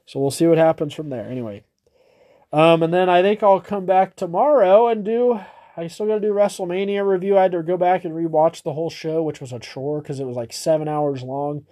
So 0.06 0.19
we'll 0.19 0.32
see 0.32 0.47
what 0.47 0.58
happens 0.58 0.93
from 0.93 1.10
there. 1.10 1.27
Anyway, 1.27 1.63
um, 2.51 2.84
and 2.84 2.93
then 2.93 3.10
I 3.10 3.23
think 3.23 3.41
I'll 3.41 3.60
come 3.60 3.86
back 3.86 4.15
tomorrow 4.15 4.88
and 4.88 5.03
do. 5.03 5.39
I 5.75 5.88
still 5.88 6.06
got 6.06 6.15
to 6.15 6.19
do 6.19 6.34
WrestleMania 6.34 7.03
review. 7.03 7.36
I 7.36 7.43
had 7.43 7.53
to 7.53 7.63
go 7.63 7.77
back 7.77 8.06
and 8.06 8.13
rewatch 8.13 8.62
the 8.62 8.73
whole 8.73 8.91
show, 8.91 9.23
which 9.23 9.41
was 9.41 9.51
a 9.51 9.58
chore 9.58 10.01
because 10.01 10.19
it 10.19 10.25
was 10.25 10.36
like 10.36 10.53
seven 10.53 10.88
hours 10.88 11.23
long. 11.23 11.65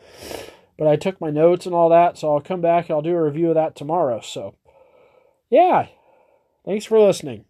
But 0.79 0.87
I 0.87 0.95
took 0.95 1.21
my 1.21 1.29
notes 1.29 1.67
and 1.67 1.75
all 1.75 1.89
that, 1.89 2.17
so 2.17 2.33
I'll 2.33 2.41
come 2.41 2.61
back 2.61 2.89
and 2.89 2.95
I'll 2.95 3.03
do 3.03 3.15
a 3.15 3.23
review 3.23 3.49
of 3.49 3.55
that 3.55 3.75
tomorrow. 3.75 4.21
So 4.21 4.55
yeah. 5.51 5.87
Thanks 6.65 6.85
for 6.85 6.99
listening. 6.99 7.45